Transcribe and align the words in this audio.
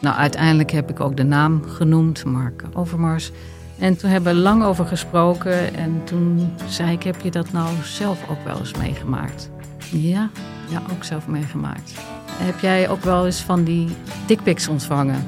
Nou, 0.00 0.16
uiteindelijk 0.16 0.70
heb 0.70 0.90
ik 0.90 1.00
ook 1.00 1.16
de 1.16 1.24
naam 1.24 1.62
genoemd, 1.68 2.24
Mark 2.24 2.64
Overmars. 2.72 3.30
En 3.78 3.96
toen 3.96 4.10
hebben 4.10 4.34
we 4.34 4.40
lang 4.40 4.64
over 4.64 4.86
gesproken. 4.86 5.74
En 5.74 6.00
toen 6.04 6.52
zei 6.66 6.92
ik, 6.92 7.02
heb 7.02 7.20
je 7.20 7.30
dat 7.30 7.52
nou 7.52 7.68
zelf 7.82 8.28
ook 8.30 8.44
wel 8.44 8.58
eens 8.58 8.74
meegemaakt? 8.74 9.50
Ja, 9.90 10.30
ja, 10.68 10.82
ook 10.92 11.04
zelf 11.04 11.26
meegemaakt. 11.26 11.94
Heb 12.30 12.60
jij 12.60 12.88
ook 12.88 13.02
wel 13.02 13.24
eens 13.26 13.40
van 13.40 13.64
die 13.64 13.88
dickpics 14.26 14.68
ontvangen? 14.68 15.24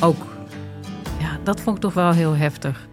Ook. 0.00 0.26
Ja, 1.18 1.38
dat 1.42 1.60
vond 1.60 1.76
ik 1.76 1.82
toch 1.82 1.94
wel 1.94 2.12
heel 2.12 2.36
heftig. 2.36 2.88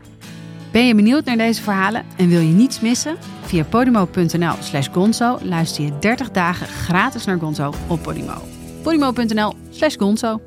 Ben 0.71 0.87
je 0.87 0.95
benieuwd 0.95 1.25
naar 1.25 1.37
deze 1.37 1.61
verhalen 1.61 2.03
en 2.17 2.27
wil 2.27 2.39
je 2.39 2.53
niets 2.53 2.79
missen? 2.79 3.17
Via 3.41 3.63
podimo.nl 3.63 4.53
slash 4.59 4.87
gonzo 4.91 5.37
luister 5.41 5.83
je 5.83 5.91
30 5.99 6.31
dagen 6.31 6.67
gratis 6.67 7.25
naar 7.25 7.39
Gonzo 7.39 7.73
op 7.87 8.03
Podimo. 8.03 8.41
podimo.nl 8.83 9.53
slash 9.69 9.95
gonzo. 9.97 10.46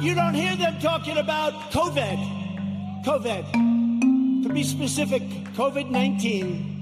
you 0.00 0.14
don't 0.14 0.34
hear 0.34 0.56
them 0.56 0.78
talking 0.80 1.18
about 1.18 1.52
COVID. 1.70 3.04
COVID. 3.04 4.42
To 4.42 4.48
be 4.48 4.62
specific, 4.62 5.22
COVID 5.54 5.90
19. 5.90 6.74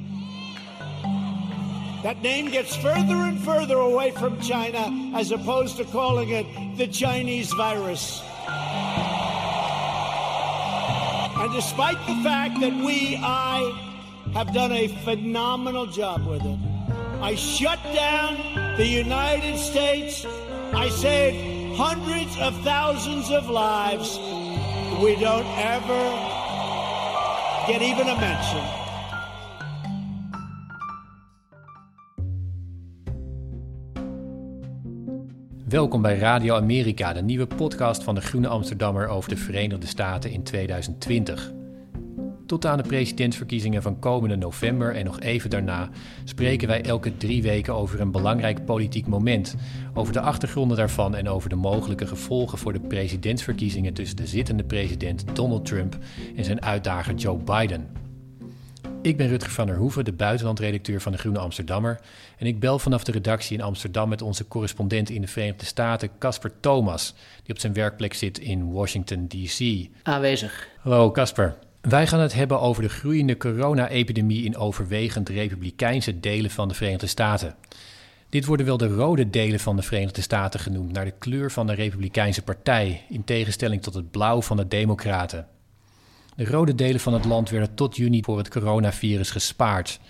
That 2.03 2.21
name 2.21 2.51
gets 2.51 2.75
further 2.75 3.15
and 3.15 3.39
further 3.39 3.77
away 3.77 4.11
from 4.11 4.41
China 4.41 5.13
as 5.15 5.31
opposed 5.31 5.77
to 5.77 5.85
calling 5.85 6.31
it 6.31 6.77
the 6.77 6.89
Chinese 6.89 7.53
virus. 7.53 8.23
And 11.39 11.53
despite 11.53 11.99
the 12.07 12.21
fact 12.25 12.61
that 12.61 12.73
we, 12.85 13.17
I, 13.23 13.91
have 14.35 14.53
done 14.55 14.73
a 14.73 14.89
phenomenal 15.05 15.87
job 15.87 16.27
with 16.27 16.43
it, 16.45 16.59
I 17.21 17.35
shut 17.37 17.79
down 17.95 18.77
the 18.77 18.87
United 18.87 19.59
States. 19.59 20.27
I 20.73 20.89
saved 20.89 21.52
hundreds 21.77 22.39
of 22.39 22.63
thousands 22.63 23.31
of 23.31 23.49
lives. 23.49 24.19
We 25.01 25.17
don't 25.17 25.47
ever 25.57 26.03
get 27.67 27.81
even 27.81 28.09
a 28.09 28.17
mention. 28.21 28.81
Welkom 35.69 36.03
bij 36.03 36.19
Radio 36.19 36.55
Amerika, 36.55 37.13
de 37.13 37.23
nieuwe 37.23 37.47
podcast 37.47 38.03
van 38.03 38.15
de 38.15 38.21
Groene 38.21 38.49
Amsterdammer 38.49 39.09
over 39.09 39.31
de 39.31 39.37
Verenigde 39.37 39.87
Staten 39.87 40.31
in 40.31 40.43
2020. 40.43 41.62
Tot 42.53 42.67
aan 42.67 42.77
de 42.77 42.89
presidentsverkiezingen 42.89 43.83
van 43.83 43.99
komende 43.99 44.37
november 44.37 44.95
en 44.95 45.05
nog 45.05 45.21
even 45.21 45.51
daarna 45.51 45.89
spreken 46.25 46.69
wij 46.69 46.83
elke 46.83 47.17
drie 47.17 47.43
weken 47.43 47.75
over 47.75 48.01
een 48.01 48.11
belangrijk 48.11 48.65
politiek 48.65 49.07
moment, 49.07 49.57
over 49.95 50.13
de 50.13 50.21
achtergronden 50.21 50.77
daarvan 50.77 51.15
en 51.15 51.29
over 51.29 51.49
de 51.49 51.55
mogelijke 51.55 52.07
gevolgen 52.07 52.59
voor 52.59 52.73
de 52.73 52.81
presidentsverkiezingen 52.81 53.95
tussen 53.95 54.17
de 54.17 54.27
zittende 54.27 54.65
president 54.65 55.25
Donald 55.33 55.65
Trump 55.67 55.99
en 56.37 56.45
zijn 56.45 56.63
uitdager 56.63 57.15
Joe 57.15 57.37
Biden. 57.37 57.89
Ik 59.03 59.17
ben 59.17 59.29
Rutger 59.29 59.53
van 59.53 59.67
der 59.67 59.77
Hoeven, 59.77 60.05
de 60.05 60.13
buitenlandredacteur 60.13 61.01
van 61.01 61.13
de 61.13 61.19
Groene 61.19 61.39
Amsterdammer. 61.39 62.01
En 62.39 62.47
ik 62.47 62.61
bel 62.61 62.79
vanaf 62.79 63.05
de 63.05 63.13
redactie 63.13 63.57
in 63.57 63.65
Amsterdam 63.65 64.09
met 64.09 64.23
onze 64.23 64.49
correspondent 64.49 65.11
in 65.11 65.21
de 65.21 65.29
Verenigde 65.29 65.65
Staten, 65.65 66.11
Casper 66.19 66.53
Thomas, 66.61 67.15
die 67.43 67.55
op 67.55 67.61
zijn 67.61 67.73
werkplek 67.73 68.15
zit 68.15 68.39
in 68.39 68.73
Washington, 68.73 69.29
D.C. 69.29 69.89
Aanwezig. 70.03 70.69
Hallo 70.81 71.11
Casper. 71.11 71.57
Wij 71.83 72.07
gaan 72.07 72.21
het 72.21 72.33
hebben 72.33 72.61
over 72.61 72.83
de 72.83 72.89
groeiende 72.89 73.37
corona-epidemie 73.37 74.45
in 74.45 74.57
overwegend 74.57 75.29
republikeinse 75.29 76.21
delen 76.21 76.51
van 76.51 76.69
de 76.69 76.75
Verenigde 76.75 77.07
Staten. 77.07 77.55
Dit 78.29 78.45
worden 78.45 78.67
wel 78.67 78.77
de 78.77 78.95
rode 78.95 79.31
delen 79.31 79.61
van 79.61 79.77
de 79.77 79.83
Verenigde 79.83 80.21
Staten 80.21 80.61
genoemd, 80.61 80.93
naar 80.93 81.05
de 81.05 81.15
kleur 81.19 81.51
van 81.51 81.67
de 81.67 81.75
Republikeinse 81.75 82.43
Partij, 82.43 83.05
in 83.09 83.25
tegenstelling 83.25 83.83
tot 83.83 83.95
het 83.95 84.11
blauw 84.11 84.43
van 84.43 84.57
de 84.57 84.69
Democraten. 84.69 85.47
De 86.37 86.45
rode 86.45 86.75
delen 86.75 87.01
van 87.01 87.13
het 87.13 87.25
land 87.25 87.51
werden 87.51 87.75
tot 87.75 87.97
juni 87.97 88.23
voor 88.23 88.39
het 88.39 88.49
coronavirus 88.49 89.31
gespaard. 89.31 90.01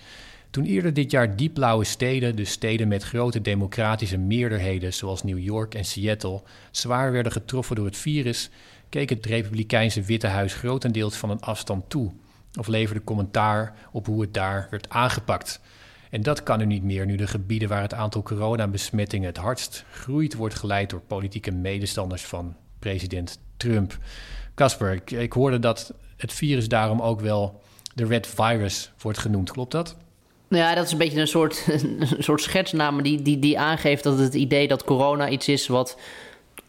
Toen 0.49 0.65
eerder 0.65 0.93
dit 0.93 1.11
jaar 1.11 1.35
diepblauwe 1.35 1.83
steden, 1.83 2.35
dus 2.35 2.51
steden 2.51 2.87
met 2.87 3.03
grote 3.03 3.41
democratische 3.41 4.17
meerderheden 4.17 4.93
zoals 4.93 5.23
New 5.23 5.39
York 5.39 5.75
en 5.75 5.85
Seattle, 5.85 6.41
zwaar 6.71 7.11
werden 7.11 7.31
getroffen 7.31 7.75
door 7.75 7.85
het 7.85 7.97
virus, 7.97 8.49
keek 8.93 9.09
het 9.09 9.25
Republikeinse 9.25 10.01
Witte 10.01 10.27
Huis 10.27 10.53
grotendeels 10.53 11.15
van 11.15 11.29
een 11.29 11.41
afstand 11.41 11.89
toe 11.89 12.11
of 12.59 12.67
leverde 12.67 13.03
commentaar 13.03 13.75
op 13.91 14.05
hoe 14.05 14.21
het 14.21 14.33
daar 14.33 14.67
werd 14.69 14.89
aangepakt. 14.89 15.59
En 16.09 16.21
dat 16.21 16.43
kan 16.43 16.59
nu 16.59 16.65
niet 16.65 16.83
meer, 16.83 17.05
nu 17.05 17.15
de 17.15 17.27
gebieden 17.27 17.69
waar 17.69 17.81
het 17.81 17.93
aantal 17.93 18.23
coronabesmettingen 18.23 19.27
het 19.27 19.37
hardst 19.37 19.85
groeit, 19.91 20.33
wordt 20.33 20.55
geleid 20.55 20.89
door 20.89 21.01
politieke 21.07 21.51
medestanders 21.51 22.21
van 22.21 22.55
president 22.79 23.39
Trump. 23.57 23.97
Casper, 24.55 25.01
ik, 25.05 25.33
hoorde 25.33 25.59
dat 25.59 25.93
het 26.17 26.33
virus 26.33 26.67
daarom 26.67 27.01
ook 27.01 27.21
wel 27.21 27.61
de 27.95 28.05
Red 28.05 28.27
Virus 28.27 28.91
wordt 29.01 29.17
genoemd. 29.19 29.51
Klopt 29.51 29.71
dat? 29.71 29.95
Nou 30.47 30.63
ja, 30.63 30.75
dat 30.75 30.85
is 30.85 30.91
een 30.91 30.97
beetje 30.97 31.19
een 31.19 31.27
soort, 31.27 31.67
een 32.17 32.23
soort 32.23 32.41
schetsnaam 32.41 33.01
die, 33.01 33.21
die, 33.21 33.39
die 33.39 33.59
aangeeft 33.59 34.03
dat 34.03 34.17
het 34.17 34.33
idee 34.33 34.67
dat 34.67 34.83
corona 34.83 35.29
iets 35.29 35.47
is 35.47 35.67
wat 35.67 35.97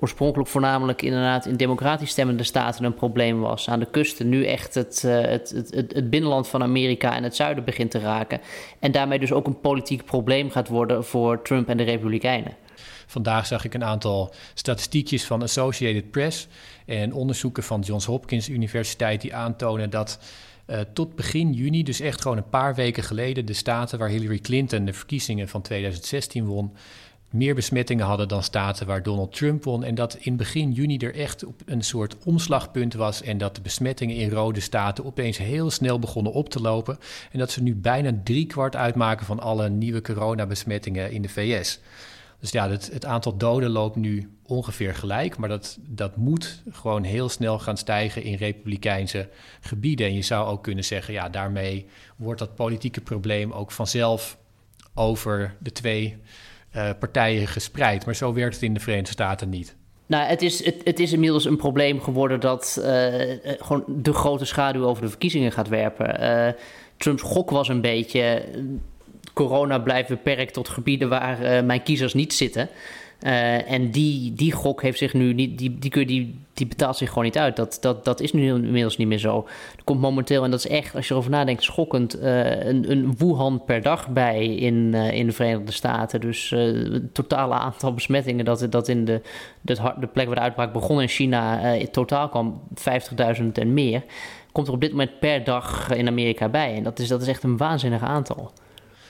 oorspronkelijk 0.04 0.48
voornamelijk 0.48 1.02
inderdaad 1.02 1.46
in 1.46 1.56
democratisch 1.56 2.10
stemmende 2.10 2.42
staten 2.42 2.84
een 2.84 2.94
probleem 2.94 3.40
was. 3.40 3.68
Aan 3.68 3.78
de 3.78 3.90
kusten 3.90 4.28
nu 4.28 4.46
echt 4.46 4.74
het, 4.74 5.02
uh, 5.06 5.20
het, 5.20 5.50
het, 5.50 5.70
het, 5.70 6.10
binnenland 6.10 6.48
van 6.48 6.62
Amerika 6.62 7.16
en 7.16 7.22
het 7.22 7.36
zuiden 7.36 7.64
begint 7.64 7.90
te 7.90 7.98
raken. 7.98 8.40
En 8.78 8.92
daarmee 8.92 9.18
dus 9.18 9.32
ook 9.32 9.46
een 9.46 9.60
politiek 9.60 10.04
probleem 10.04 10.50
gaat 10.50 10.68
worden 10.68 11.04
voor 11.04 11.42
Trump 11.42 11.68
en 11.68 11.76
de 11.76 11.82
Republikeinen. 11.82 12.56
Vandaag 13.06 13.46
zag 13.46 13.64
ik 13.64 13.74
een 13.74 13.84
aantal 13.84 14.34
statistiekjes 14.54 15.24
van 15.24 15.42
Associated 15.42 16.10
Press 16.10 16.48
en 16.86 17.12
onderzoeken 17.12 17.62
van 17.62 17.80
Johns 17.80 18.06
Hopkins 18.06 18.48
Universiteit 18.48 19.20
die 19.20 19.34
aantonen 19.34 19.90
dat 19.90 20.18
uh, 20.66 20.80
tot 20.92 21.14
begin 21.14 21.52
juni, 21.52 21.82
dus 21.82 22.00
echt 22.00 22.20
gewoon 22.20 22.36
een 22.36 22.48
paar 22.48 22.74
weken 22.74 23.02
geleden, 23.02 23.46
de 23.46 23.52
staten 23.52 23.98
waar 23.98 24.08
Hillary 24.08 24.38
Clinton 24.38 24.84
de 24.84 24.92
verkiezingen 24.92 25.48
van 25.48 25.62
2016 25.62 26.46
won, 26.46 26.72
meer 27.34 27.54
besmettingen 27.54 28.06
hadden 28.06 28.28
dan 28.28 28.42
staten 28.42 28.86
waar 28.86 29.02
Donald 29.02 29.36
Trump 29.36 29.64
won. 29.64 29.84
En 29.84 29.94
dat 29.94 30.14
in 30.14 30.36
begin 30.36 30.72
juni 30.72 30.96
er 30.96 31.14
echt 31.14 31.44
op 31.44 31.62
een 31.64 31.82
soort 31.82 32.16
omslagpunt 32.24 32.94
was. 32.94 33.22
En 33.22 33.38
dat 33.38 33.54
de 33.54 33.60
besmettingen 33.60 34.16
in 34.16 34.30
rode 34.30 34.60
staten 34.60 35.04
opeens 35.04 35.38
heel 35.38 35.70
snel 35.70 35.98
begonnen 35.98 36.32
op 36.32 36.48
te 36.48 36.60
lopen. 36.60 36.98
En 37.32 37.38
dat 37.38 37.50
ze 37.50 37.62
nu 37.62 37.74
bijna 37.74 38.12
driekwart 38.24 38.76
uitmaken 38.76 39.26
van 39.26 39.40
alle 39.40 39.68
nieuwe 39.68 40.00
coronabesmettingen 40.00 41.10
in 41.10 41.22
de 41.22 41.28
VS. 41.28 41.80
Dus 42.40 42.50
ja, 42.50 42.70
het, 42.70 42.90
het, 42.92 43.04
aantal 43.04 43.36
doden 43.36 43.70
loopt 43.70 43.96
nu 43.96 44.30
ongeveer 44.46 44.94
gelijk. 44.94 45.36
Maar 45.36 45.48
dat, 45.48 45.78
dat 45.88 46.16
moet 46.16 46.62
gewoon 46.70 47.02
heel 47.02 47.28
snel 47.28 47.58
gaan 47.58 47.76
stijgen 47.76 48.22
in 48.22 48.34
republikeinse 48.34 49.28
gebieden. 49.60 50.06
En 50.06 50.14
je 50.14 50.22
zou 50.22 50.48
ook 50.48 50.62
kunnen 50.62 50.84
zeggen, 50.84 51.14
ja, 51.14 51.28
daarmee 51.28 51.86
wordt 52.16 52.38
dat 52.38 52.54
politieke 52.54 53.00
probleem 53.00 53.52
ook 53.52 53.70
vanzelf 53.70 54.38
over 54.94 55.56
de 55.58 55.72
twee 55.72 56.16
uh, 56.76 56.90
partijen 56.98 57.46
gespreid. 57.46 58.04
Maar 58.04 58.14
zo 58.14 58.32
werkt 58.32 58.54
het 58.54 58.62
in 58.62 58.74
de 58.74 58.80
Verenigde 58.80 59.12
Staten 59.12 59.48
niet. 59.48 59.76
Nou, 60.06 60.26
het 60.26 60.42
is, 60.42 60.64
het, 60.64 60.76
het 60.84 61.00
is 61.00 61.12
inmiddels 61.12 61.44
een 61.44 61.56
probleem 61.56 62.00
geworden 62.00 62.40
dat 62.40 62.78
uh, 62.80 62.86
gewoon 63.42 63.84
de 63.88 64.12
grote 64.12 64.44
schaduw 64.44 64.84
over 64.84 65.02
de 65.02 65.08
verkiezingen 65.08 65.52
gaat 65.52 65.68
werpen. 65.68 66.56
Trumps 66.96 67.22
gok 67.22 67.50
was 67.50 67.68
een 67.68 67.80
beetje 67.80 68.44
corona 69.32 69.78
blijft 69.78 70.08
beperkt 70.08 70.52
tot 70.52 70.68
gebieden 70.68 71.08
waar 71.08 71.64
mijn 71.64 71.82
kiezers 71.82 72.14
niet 72.14 72.34
zitten. 72.34 72.68
Uh, 73.22 73.70
en 73.70 73.90
die, 73.90 74.32
die 74.32 74.52
gok 74.52 74.82
heeft 74.82 74.98
zich 74.98 75.12
nu 75.12 75.32
niet, 75.32 75.58
die, 75.58 75.78
die, 75.78 76.06
die, 76.06 76.38
die 76.52 76.66
betaalt 76.66 76.96
zich 76.96 77.08
gewoon 77.08 77.24
niet 77.24 77.38
uit. 77.38 77.56
Dat, 77.56 77.78
dat, 77.80 78.04
dat 78.04 78.20
is 78.20 78.32
nu 78.32 78.48
inmiddels 78.48 78.96
niet 78.96 79.08
meer 79.08 79.18
zo. 79.18 79.46
Er 79.76 79.84
komt 79.84 80.00
momenteel, 80.00 80.44
en 80.44 80.50
dat 80.50 80.58
is 80.64 80.70
echt, 80.70 80.94
als 80.94 81.06
je 81.06 81.12
erover 81.12 81.30
nadenkt, 81.30 81.62
schokkend, 81.62 82.22
uh, 82.22 82.64
een, 82.64 82.90
een 82.90 83.14
Wuhan 83.16 83.64
per 83.64 83.82
dag 83.82 84.08
bij 84.08 84.46
in, 84.46 84.90
uh, 84.94 85.12
in 85.12 85.26
de 85.26 85.32
Verenigde 85.32 85.72
Staten. 85.72 86.20
Dus 86.20 86.50
het 86.50 87.14
totale 87.14 87.54
aantal 87.54 87.94
besmettingen 87.94 88.44
dat, 88.44 88.66
dat 88.70 88.88
in 88.88 89.04
de, 89.04 89.20
de, 89.60 89.92
de 90.00 90.06
plek 90.06 90.26
waar 90.26 90.34
de 90.34 90.40
uitbraak 90.40 90.72
begon 90.72 91.00
in 91.00 91.08
China 91.08 91.60
in 91.60 91.90
totaal 91.90 92.28
kwam, 92.28 92.60
50.000 93.38 93.46
en 93.52 93.74
meer, 93.74 94.02
komt 94.52 94.66
er 94.66 94.72
op 94.72 94.80
dit 94.80 94.90
moment 94.90 95.18
per 95.18 95.44
dag 95.44 95.94
in 95.94 96.08
Amerika 96.08 96.48
bij. 96.48 96.74
En 96.74 96.82
dat 96.82 96.98
is, 96.98 97.08
dat 97.08 97.22
is 97.22 97.28
echt 97.28 97.42
een 97.42 97.56
waanzinnig 97.56 98.02
aantal. 98.02 98.52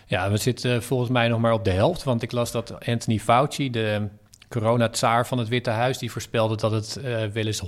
Ja, 0.07 0.31
we 0.31 0.37
zitten 0.37 0.83
volgens 0.83 1.11
mij 1.11 1.29
nog 1.29 1.41
maar 1.41 1.53
op 1.53 1.65
de 1.65 1.71
helft. 1.71 2.03
Want 2.03 2.23
ik 2.23 2.33
las 2.33 2.53
dat 2.53 2.87
Anthony 2.87 3.19
Fauci, 3.19 3.71
de 3.71 4.09
corona-tsaar 4.49 5.27
van 5.27 5.39
het 5.39 5.49
Witte 5.49 5.71
Huis, 5.71 5.99
die 5.99 6.11
voorspelde 6.11 6.57
dat 6.57 6.71
het 6.71 6.99
uh, 7.05 7.25
wel 7.33 7.47
eens 7.47 7.63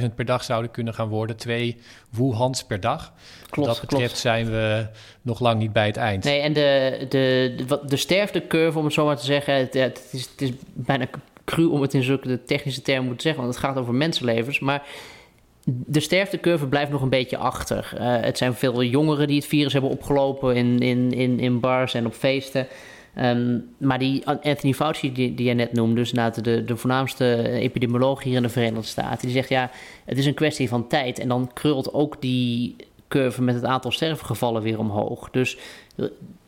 100.000 0.00 0.14
per 0.14 0.24
dag 0.24 0.44
zouden 0.44 0.70
kunnen 0.70 0.94
gaan 0.94 1.08
worden. 1.08 1.36
Twee 1.36 1.76
Wuhans 2.10 2.64
per 2.64 2.80
dag. 2.80 3.12
Klopt, 3.50 3.68
Wat 3.68 3.80
dat 3.80 3.90
betreft 3.90 4.18
zijn 4.18 4.50
we 4.50 4.86
nog 5.22 5.40
lang 5.40 5.58
niet 5.58 5.72
bij 5.72 5.86
het 5.86 5.96
eind. 5.96 6.24
Nee, 6.24 6.40
en 6.40 6.52
de, 6.52 6.96
de, 7.08 7.54
de, 7.66 7.80
de 7.86 7.96
sterftecurve, 7.96 8.78
om 8.78 8.84
het 8.84 8.94
zo 8.94 9.06
maar 9.06 9.16
te 9.16 9.24
zeggen, 9.24 9.54
het, 9.54 9.74
het, 9.74 10.08
is, 10.12 10.22
het 10.22 10.42
is 10.42 10.50
bijna 10.72 11.06
cru 11.44 11.64
om 11.64 11.82
het 11.82 11.94
in 11.94 12.02
zulke 12.02 12.44
technische 12.44 12.82
termen 12.82 13.16
te 13.16 13.22
zeggen, 13.22 13.42
want 13.42 13.54
het 13.54 13.64
gaat 13.64 13.76
over 13.76 13.94
mensenlevens. 13.94 14.58
Maar 14.58 14.82
de 15.66 16.00
sterftecurve 16.00 16.66
blijft 16.66 16.90
nog 16.90 17.02
een 17.02 17.08
beetje 17.08 17.36
achter. 17.36 17.92
Uh, 17.94 18.00
het 18.20 18.38
zijn 18.38 18.54
veel 18.54 18.82
jongeren 18.82 19.26
die 19.26 19.36
het 19.36 19.46
virus 19.46 19.72
hebben 19.72 19.90
opgelopen 19.90 20.56
in, 20.56 20.78
in, 20.78 21.12
in, 21.12 21.40
in 21.40 21.60
bars 21.60 21.94
en 21.94 22.06
op 22.06 22.14
feesten. 22.14 22.66
Um, 23.18 23.64
maar 23.78 23.98
die 23.98 24.26
Anthony 24.26 24.72
Fauci, 24.72 25.12
die, 25.12 25.34
die 25.34 25.44
jij 25.44 25.54
net 25.54 25.72
noemde, 25.72 25.94
dus 25.94 26.12
de, 26.42 26.64
de 26.64 26.76
voornaamste 26.76 27.48
epidemioloog 27.48 28.22
hier 28.22 28.36
in 28.36 28.42
de 28.42 28.48
Verenigde 28.48 28.86
Staten, 28.86 29.20
die 29.20 29.36
zegt 29.36 29.48
ja, 29.48 29.70
het 30.04 30.18
is 30.18 30.26
een 30.26 30.34
kwestie 30.34 30.68
van 30.68 30.86
tijd. 30.86 31.18
En 31.18 31.28
dan 31.28 31.50
krult 31.52 31.92
ook 31.92 32.20
die 32.20 32.76
curve 33.08 33.42
met 33.42 33.54
het 33.54 33.64
aantal 33.64 33.90
sterfgevallen 33.90 34.62
weer 34.62 34.78
omhoog. 34.78 35.30
Dus 35.30 35.58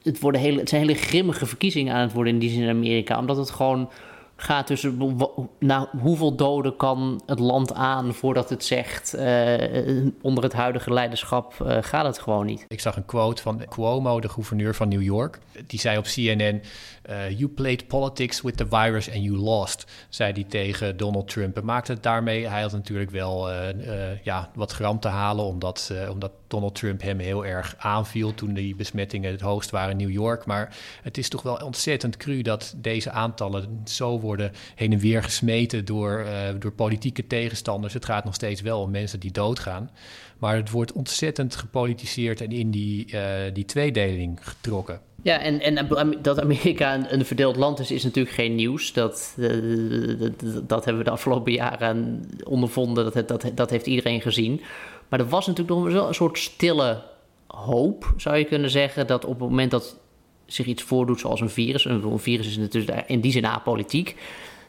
het, 0.03 0.21
worden 0.21 0.41
hele, 0.41 0.59
het 0.59 0.69
zijn 0.69 0.81
hele 0.81 0.95
grimmige 0.95 1.47
verkiezingen 1.47 1.95
aan 1.95 2.01
het 2.01 2.13
worden 2.13 2.33
in 2.33 2.39
die 2.39 2.51
zin 2.51 2.63
in 2.63 2.69
Amerika, 2.69 3.19
omdat 3.19 3.37
het 3.37 3.51
gewoon 3.51 3.89
gaat 4.37 4.67
tussen 4.67 5.17
nou, 5.59 5.89
hoeveel 6.01 6.37
doden 6.37 6.77
kan 6.77 7.23
het 7.27 7.39
land 7.39 7.75
aan 7.75 8.15
voordat 8.15 8.51
het 8.51 8.65
zegt 8.65 9.15
uh, 9.15 10.07
onder 10.23 10.45
het 10.45 10.53
huidige 10.53 10.93
leiderschap 10.93 11.55
uh, 11.63 11.77
gaat 11.81 12.07
het 12.07 12.19
gewoon 12.19 12.47
niet. 12.47 12.65
Ik 12.69 12.81
zag 12.81 12.97
een 12.97 13.05
quote 13.05 13.43
van 13.43 13.63
Cuomo, 13.69 14.21
de 14.21 14.29
gouverneur 14.29 14.75
van 14.75 14.89
New 14.89 15.03
York. 15.03 15.39
Die 15.67 15.81
zei 15.81 15.99
op 15.99 16.05
CNN: 16.05 16.63
uh, 17.11 17.31
You 17.31 17.49
played 17.49 17.87
politics 17.87 18.41
with 18.41 18.57
the 18.57 18.67
virus 18.69 19.11
and 19.11 19.23
you 19.23 19.37
lost, 19.37 19.85
zei 20.09 20.33
hij 20.33 20.45
tegen 20.45 20.97
Donald 20.97 21.29
Trump. 21.29 21.57
En 21.57 21.65
maakte 21.65 21.93
het 21.93 22.03
daarmee, 22.03 22.49
hij 22.49 22.63
had 22.63 22.73
natuurlijk 22.73 23.11
wel 23.11 23.51
ja, 24.23 24.51
wat 24.55 24.73
gram 24.73 25.01
te 25.01 25.09
halen, 25.09 25.45
omdat, 25.45 25.93
omdat 26.11 26.33
Donald 26.47 26.75
Trump 26.75 27.03
hem 27.03 27.19
heel 27.19 27.47
erg 27.47 27.75
aanviel 27.79 28.35
toen 28.35 28.55
die 28.55 28.75
besmettingen 28.75 29.31
het 29.31 29.41
hoogst 29.41 29.71
waren 29.71 29.91
in 29.91 30.07
New 30.07 30.15
York. 30.15 30.47
Maar 30.47 30.77
het 31.03 31.19
is 31.19 31.29
toch 31.29 31.43
wel 31.43 31.57
ontzettend 31.57 32.17
cru 32.17 32.43
dat 32.43 32.75
deze 32.77 33.11
aantallen 33.11 33.81
zo 33.85 34.21
worden 34.21 34.53
heen 34.75 34.93
en 34.93 34.99
weer 34.99 35.23
gesmeten 35.23 35.85
door, 35.85 36.27
door 36.59 36.73
politieke 36.73 37.27
tegenstanders. 37.27 37.95
Het 37.95 38.05
gaat 38.05 38.25
nog 38.25 38.35
steeds 38.35 38.61
wel 38.61 38.81
om 38.81 38.91
mensen 38.91 39.21
die 39.21 39.33
doodgaan. 39.33 39.91
Maar 40.39 40.57
het 40.57 40.71
wordt 40.71 40.93
ontzettend 40.93 41.57
gepolitiseerd 41.57 42.41
en 42.41 42.53
in 42.53 42.71
die, 42.71 43.15
die 43.53 43.65
tweedeling 43.65 44.39
getrokken. 44.43 45.01
Ja, 45.27 45.39
en, 45.41 45.61
en 45.61 45.89
dat 46.23 46.41
Amerika 46.41 47.13
een, 47.13 47.25
verdeeld 47.25 47.57
land 47.57 47.79
is, 47.79 47.91
is 47.91 48.05
natuurlijk 48.05 48.35
geen 48.35 48.55
nieuws. 48.55 48.93
Dat, 48.93 49.35
uh, 49.37 50.19
dat, 50.19 50.69
dat, 50.69 50.85
hebben 50.85 51.03
we 51.03 51.09
de 51.09 51.15
afgelopen 51.15 51.53
jaren 51.53 52.29
ondervonden. 52.45 53.13
Dat, 53.13 53.29
dat, 53.29 53.51
dat 53.55 53.71
heeft 53.71 53.87
iedereen 53.87 54.21
gezien. 54.21 54.61
Maar 55.09 55.21
er 55.21 55.29
was 55.29 55.47
natuurlijk 55.47 55.79
nog 55.79 55.93
wel 55.93 56.09
een 56.09 56.15
soort 56.15 56.39
stille 56.39 57.03
hoop, 57.47 58.13
zou 58.17 58.37
je 58.37 58.45
kunnen 58.45 58.71
zeggen. 58.71 59.07
Dat 59.07 59.25
op 59.25 59.41
het 59.41 59.49
moment 59.49 59.71
dat 59.71 59.97
zich 60.47 60.67
iets 60.67 60.83
voordoet 60.83 61.21
zoals 61.21 61.41
een 61.41 61.51
virus. 61.51 61.85
Een 61.85 62.19
virus 62.19 62.47
is 62.47 62.57
natuurlijk 62.57 63.05
in 63.07 63.21
die 63.21 63.33
zin 63.33 63.47
apolitiek. 63.47 64.17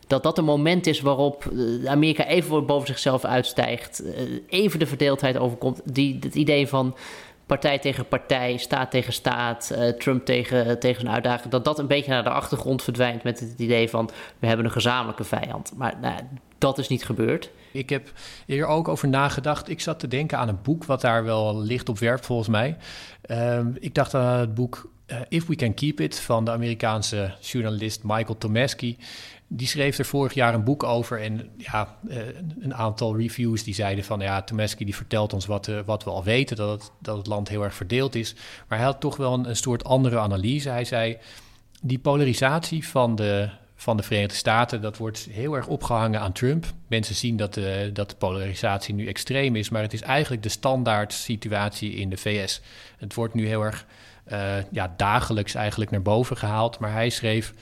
Dat 0.07 0.23
dat 0.23 0.37
een 0.37 0.45
moment 0.45 0.87
is 0.87 1.01
waarop 1.01 1.45
eh, 1.45 1.91
Amerika 1.91 2.25
even 2.25 2.65
boven 2.65 2.87
zichzelf 2.87 3.25
uitstijgt. 3.25 4.03
Eh, 4.03 4.23
even 4.47 4.79
de 4.79 4.87
verdeeldheid 4.87 5.37
overkomt. 5.37 5.81
Die, 5.83 6.17
het 6.19 6.35
idee 6.35 6.67
van 6.67 6.95
partij 7.47 7.79
tegen 7.79 8.07
partij, 8.07 8.57
staat 8.57 8.91
tegen 8.91 9.13
staat, 9.13 9.71
uh, 9.71 9.89
Trump 9.89 10.25
tegen, 10.25 10.79
tegen 10.79 11.01
zijn 11.01 11.13
uitdaging. 11.13 11.51
Dat 11.51 11.65
dat 11.65 11.79
een 11.79 11.87
beetje 11.87 12.11
naar 12.11 12.23
de 12.23 12.29
achtergrond 12.29 12.83
verdwijnt 12.83 13.23
met 13.23 13.39
het 13.39 13.53
idee 13.57 13.89
van 13.89 14.09
we 14.39 14.47
hebben 14.47 14.65
een 14.65 14.71
gezamenlijke 14.71 15.23
vijand. 15.23 15.73
Maar 15.75 15.93
nou, 16.01 16.19
dat 16.57 16.77
is 16.77 16.87
niet 16.87 17.05
gebeurd. 17.05 17.51
Ik 17.71 17.89
heb 17.89 18.11
hier 18.45 18.65
ook 18.65 18.87
over 18.87 19.07
nagedacht. 19.07 19.69
Ik 19.69 19.81
zat 19.81 19.99
te 19.99 20.07
denken 20.07 20.37
aan 20.37 20.47
een 20.47 20.61
boek 20.63 20.85
wat 20.85 21.01
daar 21.01 21.23
wel 21.23 21.61
licht 21.61 21.89
op 21.89 21.99
werpt 21.99 22.25
volgens 22.25 22.49
mij. 22.49 22.77
Um, 23.31 23.75
ik 23.79 23.95
dacht 23.95 24.13
aan 24.13 24.39
het 24.39 24.53
boek 24.53 24.89
uh, 25.07 25.17
If 25.29 25.45
We 25.45 25.55
Can 25.55 25.73
Keep 25.73 25.99
It 25.99 26.19
van 26.19 26.45
de 26.45 26.51
Amerikaanse 26.51 27.33
journalist 27.41 28.03
Michael 28.03 28.37
Tomasky. 28.37 28.97
Die 29.49 29.67
schreef 29.67 29.97
er 29.97 30.05
vorig 30.05 30.33
jaar 30.33 30.53
een 30.53 30.63
boek 30.63 30.83
over 30.83 31.21
en 31.21 31.49
ja, 31.57 31.97
uh, 32.09 32.17
een 32.59 32.75
aantal 32.75 33.17
reviews 33.17 33.63
die 33.63 33.73
zeiden 33.73 34.03
van 34.03 34.19
ja, 34.19 34.41
Tomasky 34.41 34.85
die 34.85 34.95
vertelt 34.95 35.33
ons 35.33 35.45
wat, 35.45 35.67
uh, 35.67 35.79
wat 35.85 36.03
we 36.03 36.09
al 36.09 36.23
weten, 36.23 36.55
dat 36.55 36.81
het, 36.81 36.91
dat 36.99 37.17
het 37.17 37.27
land 37.27 37.49
heel 37.49 37.63
erg 37.63 37.73
verdeeld 37.73 38.15
is. 38.15 38.35
Maar 38.67 38.77
hij 38.77 38.87
had 38.87 38.99
toch 38.99 39.17
wel 39.17 39.33
een, 39.33 39.55
soort 39.55 39.83
andere 39.83 40.19
analyse. 40.19 40.69
Hij 40.69 40.85
zei, 40.85 41.17
die 41.81 41.99
polarisatie 41.99 42.87
van 42.87 43.15
de, 43.15 43.49
van 43.75 43.97
de 43.97 44.03
Verenigde 44.03 44.35
Staten, 44.35 44.81
dat 44.81 44.97
wordt 44.97 45.27
heel 45.31 45.53
erg 45.53 45.67
opgehangen 45.67 46.19
aan 46.19 46.31
Trump. 46.31 46.65
Mensen 46.87 47.15
zien 47.15 47.37
dat 47.37 47.53
de, 47.53 47.89
dat 47.93 48.09
de 48.09 48.15
polarisatie 48.15 48.93
nu 48.93 49.07
extreem 49.07 49.55
is, 49.55 49.69
maar 49.69 49.81
het 49.81 49.93
is 49.93 50.01
eigenlijk 50.01 50.43
de 50.43 50.49
standaard 50.49 51.13
situatie 51.13 51.93
in 51.93 52.09
de 52.09 52.17
VS. 52.17 52.61
Het 52.97 53.13
wordt 53.13 53.33
nu 53.33 53.47
heel 53.47 53.63
erg 53.63 53.85
ja, 54.71 54.93
dagelijks 54.97 55.55
eigenlijk 55.55 55.91
naar 55.91 56.01
boven 56.01 56.37
gehaald. 56.37 56.79
Maar 56.79 56.91
hij 56.91 57.09
schreef: 57.09 57.53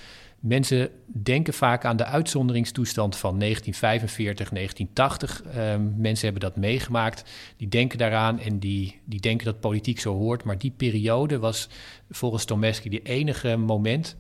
Mensen 0.45 0.89
denken 1.06 1.53
vaak 1.53 1.86
aan 1.86 1.97
de 1.97 2.06
uitzonderingstoestand 2.06 3.15
van 3.15 3.39
1945, 3.39 4.50
1980. 4.50 5.44
Um, 5.74 5.94
mensen 5.97 6.24
hebben 6.25 6.50
dat 6.50 6.56
meegemaakt. 6.57 7.24
Die 7.57 7.68
denken 7.68 7.97
daaraan 7.97 8.39
en 8.39 8.59
die, 8.59 9.00
die 9.06 9.19
denken 9.19 9.45
dat 9.45 9.59
politiek 9.59 10.00
zo 10.00 10.13
hoort. 10.13 10.44
Maar 10.44 10.57
die 10.57 10.74
periode 10.77 11.39
was 11.39 11.69
volgens 12.09 12.45
Tomeski 12.45 12.89
de 12.89 13.01
enige 13.01 13.56
moment 13.56 14.15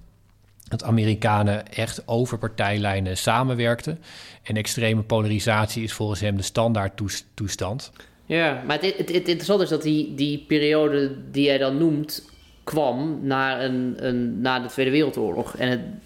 dat 0.67 0.83
Amerikanen 0.83 1.67
echt 1.67 2.07
over 2.07 2.37
partijlijnen 2.37 3.17
samenwerkten. 3.17 3.99
En 4.43 4.57
extreme 4.57 5.01
polarisatie 5.01 5.83
is 5.83 5.93
volgens 5.93 6.19
hem 6.19 6.37
de 6.37 6.43
standaard 6.43 7.01
toestand. 7.33 7.91
Ja, 8.25 8.63
maar 8.67 8.81
het, 8.81 8.97
het, 8.97 9.09
het 9.09 9.27
interessante 9.27 9.63
is 9.63 9.69
dat 9.69 9.81
die, 9.81 10.15
die 10.15 10.45
periode 10.47 11.17
die 11.31 11.43
jij 11.43 11.57
dan 11.57 11.77
noemt 11.77 12.33
kwam 12.65 13.19
na, 13.21 13.63
een, 13.63 13.95
een, 13.97 14.43
de 14.43 14.67
Tweede 14.67 14.91
Wereldoorlog. 14.91 15.55
En 15.55 15.99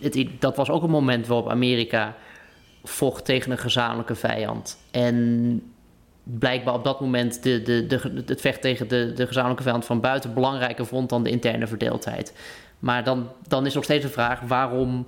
het, 0.00 0.14
het, 0.14 0.26
dat 0.38 0.56
was 0.56 0.70
ook 0.70 0.82
een 0.82 0.90
moment 0.90 1.26
waarop 1.26 1.48
Amerika 1.48 2.16
vocht 2.84 3.24
tegen 3.24 3.50
een 3.50 3.58
gezamenlijke 3.58 4.14
vijand. 4.14 4.78
En 4.90 5.62
blijkbaar 6.22 6.74
op 6.74 6.84
dat 6.84 7.00
moment 7.00 7.42
de, 7.42 7.62
de, 7.62 7.86
de, 7.86 8.22
het 8.26 8.40
vecht 8.40 8.60
tegen 8.60 8.88
de, 8.88 9.12
de 9.12 9.26
gezamenlijke 9.26 9.62
vijand 9.62 9.84
van 9.84 10.00
buiten 10.00 10.34
belangrijker 10.34 10.86
vond 10.86 11.08
dan 11.08 11.22
de 11.22 11.30
interne 11.30 11.66
verdeeldheid. 11.66 12.34
Maar 12.78 13.04
dan, 13.04 13.28
dan 13.48 13.66
is 13.66 13.74
nog 13.74 13.84
steeds 13.84 14.04
de 14.04 14.10
vraag 14.10 14.40
waarom 14.40 15.06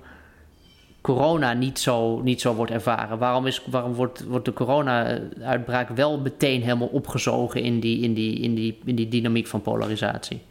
corona 1.01 1.53
niet 1.53 1.79
zo, 1.79 2.21
niet 2.21 2.41
zo 2.41 2.53
wordt 2.53 2.71
ervaren. 2.71 3.17
Waarom, 3.17 3.47
is, 3.47 3.61
waarom 3.65 3.93
wordt, 3.93 4.23
wordt 4.23 4.45
de 4.45 4.53
corona-uitbraak 4.53 5.89
wel 5.89 6.19
meteen 6.19 6.61
helemaal 6.61 6.87
opgezogen 6.87 7.61
in, 7.61 7.79
die, 7.79 7.99
in, 7.99 8.13
die, 8.13 8.79
in 8.85 8.95
die 8.95 9.07
dynamiek 9.07 9.47
van 9.47 9.61
polarisatie? 9.61 10.41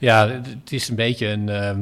Ja, 0.00 0.28
het 0.28 0.72
is 0.72 0.88
een 0.88 0.96
beetje 0.96 1.26
een, 1.26 1.48
uh, 1.48 1.76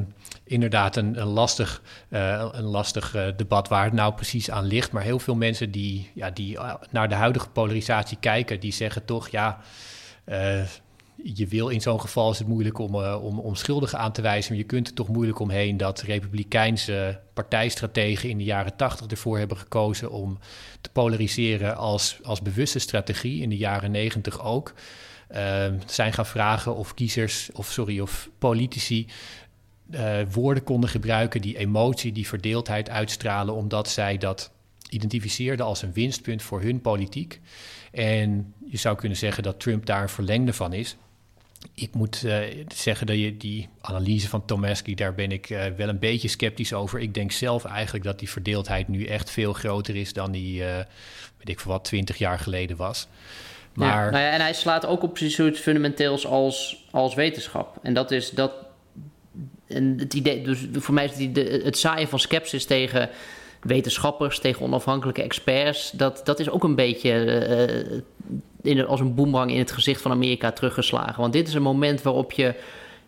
inderdaad 0.45 0.97
een, 0.97 1.17
lastig, 1.19 1.83
een 2.09 2.65
lastig 2.65 3.17
uh, 3.17 3.27
debat 3.37 3.69
waar 3.69 3.85
het 3.85 3.93
nou 3.93 4.15
precies 4.15 4.51
aan 4.51 4.65
ligt. 4.65 4.93
Maar 4.93 5.03
heel 5.03 5.19
veel 5.19 5.35
mensen 5.35 5.71
die, 5.71 6.11
ja, 6.15 6.31
die 6.31 6.59
naar 6.91 7.09
de 7.09 7.15
huidige 7.15 7.49
polarisatie 7.49 8.17
kijken, 8.21 8.61
die 8.61 8.73
zeggen 8.73 9.05
toch, 9.05 9.29
ja, 9.29 9.61
je 11.23 11.47
wil 11.47 11.69
in 11.69 11.81
zo'n 11.81 12.01
geval 12.01 12.31
is 12.31 12.39
het 12.39 12.49
moeilijk 12.49 12.79
om, 12.79 12.95
om, 12.95 13.39
om 13.39 13.55
schuldigen 13.55 13.99
aan 13.99 14.13
te 14.13 14.23
wijzen. 14.23 14.53
Maar 14.53 14.61
je 14.61 14.67
kunt 14.67 14.89
er 14.89 14.95
toch 14.95 15.09
moeilijk 15.09 15.39
omheen 15.39 15.77
dat 15.77 16.01
republikeinse 16.01 17.21
partijstrategen 17.35 18.29
in 18.29 18.39
de 18.39 18.45
jaren 18.45 18.77
tachtig 18.77 19.07
ervoor 19.07 19.39
hebben 19.39 19.57
gekozen 19.57 20.11
om 20.11 20.39
te 20.81 20.91
polariseren 20.91 21.77
als, 21.77 22.19
als 22.23 22.43
bewuste 22.43 22.79
strategie. 22.79 23.43
In 23.43 23.49
de 23.49 23.57
jaren 23.57 23.91
negentig 23.91 24.45
ook. 24.45 24.75
Uh, 25.35 25.67
zijn 25.87 26.13
gaan 26.13 26.27
vragen 26.27 26.77
of 26.77 26.95
kiezers, 26.95 27.51
of 27.53 27.71
sorry, 27.71 28.01
of 28.01 28.29
politici 28.39 29.07
uh, 29.91 30.19
woorden 30.31 30.65
konden 30.65 30.91
gebruiken 30.91 31.41
die 31.41 31.59
emotie, 31.59 32.13
die 32.13 32.27
verdeeldheid 32.27 32.91
uitstralen, 32.91 33.55
omdat 33.55 33.89
zij 33.89 34.19
dat 34.19 34.51
identificeerden 34.91 35.67
als 35.67 35.83
een 35.83 35.93
winstpunt 35.93 36.43
voor 36.43 36.63
hun 36.63 36.81
politiek. 36.81 37.41
En 37.93 38.55
je 38.67 38.77
zou 38.77 38.97
kunnen 38.97 39.19
zeggen 39.19 39.43
dat 39.43 39.61
Trump 39.61 39.87
daar 39.87 40.03
een 40.03 40.09
verlengde 40.09 40.53
van 40.53 40.73
is. 40.73 40.97
Ik 41.75 41.95
moet 41.95 42.23
uh, 42.25 42.39
zeggen 42.75 43.07
dat 43.07 43.19
je 43.19 43.37
die 43.37 43.69
analyse 43.81 44.29
van 44.29 44.45
Tomasky, 44.45 44.95
daar 44.95 45.15
ben 45.15 45.33
ik 45.33 45.51
uh, 45.51 45.65
wel 45.77 45.89
een 45.89 45.99
beetje 45.99 46.29
sceptisch 46.29 46.73
over. 46.73 47.01
Ik 47.01 47.15
denk 47.15 47.33
zelf 47.33 47.65
eigenlijk 47.65 48.05
dat 48.05 48.19
die 48.19 48.31
verdeeldheid 48.31 48.89
nu 48.89 49.05
echt 49.05 49.31
veel 49.31 49.53
groter 49.53 49.97
is 49.97 50.13
dan 50.13 50.33
die, 50.33 50.63
weet 50.63 51.49
ik 51.49 51.61
veel 51.61 51.73
wat, 51.73 51.85
twintig 51.85 52.17
jaar 52.17 52.39
geleden 52.39 52.77
was. 52.77 53.09
Maar... 53.79 54.05
Ja, 54.05 54.11
nou 54.11 54.23
ja, 54.25 54.31
en 54.31 54.41
hij 54.41 54.53
slaat 54.53 54.87
ook 54.87 55.03
op 55.03 55.19
zoiets 55.19 55.61
fundamenteels 55.61 56.27
als, 56.27 56.87
als 56.91 57.15
wetenschap. 57.15 57.79
En 57.83 57.95
dat 57.95 58.11
is 58.11 58.31
dat. 58.31 58.53
En 59.67 59.97
het 59.99 60.15
idee, 60.15 60.43
dus 60.43 60.67
voor 60.73 60.95
mij 60.95 61.05
is 61.05 61.11
het, 61.11 61.21
idee, 61.21 61.63
het 61.63 61.79
zaaien 61.79 62.09
van 62.09 62.19
sceptisch 62.19 62.65
tegen 62.65 63.11
wetenschappers, 63.61 64.39
tegen 64.39 64.63
onafhankelijke 64.63 65.23
experts, 65.23 65.91
dat, 65.91 66.21
dat 66.25 66.41
is 66.41 66.51
ook 66.51 66.65
een 66.65 66.75
beetje 66.75 67.11
uh, 68.63 68.73
in, 68.73 68.87
als 68.87 69.01
een 69.01 69.15
boemerang 69.15 69.51
in 69.51 69.59
het 69.59 69.73
gezicht 69.73 70.03
van 70.03 70.11
Amerika 70.11 70.53
teruggeslagen. 70.53 71.21
Want 71.21 71.33
dit 71.33 71.49
is 71.49 71.55
een 71.55 71.63
moment 71.63 72.03
waarop 72.03 72.33
je 72.33 72.55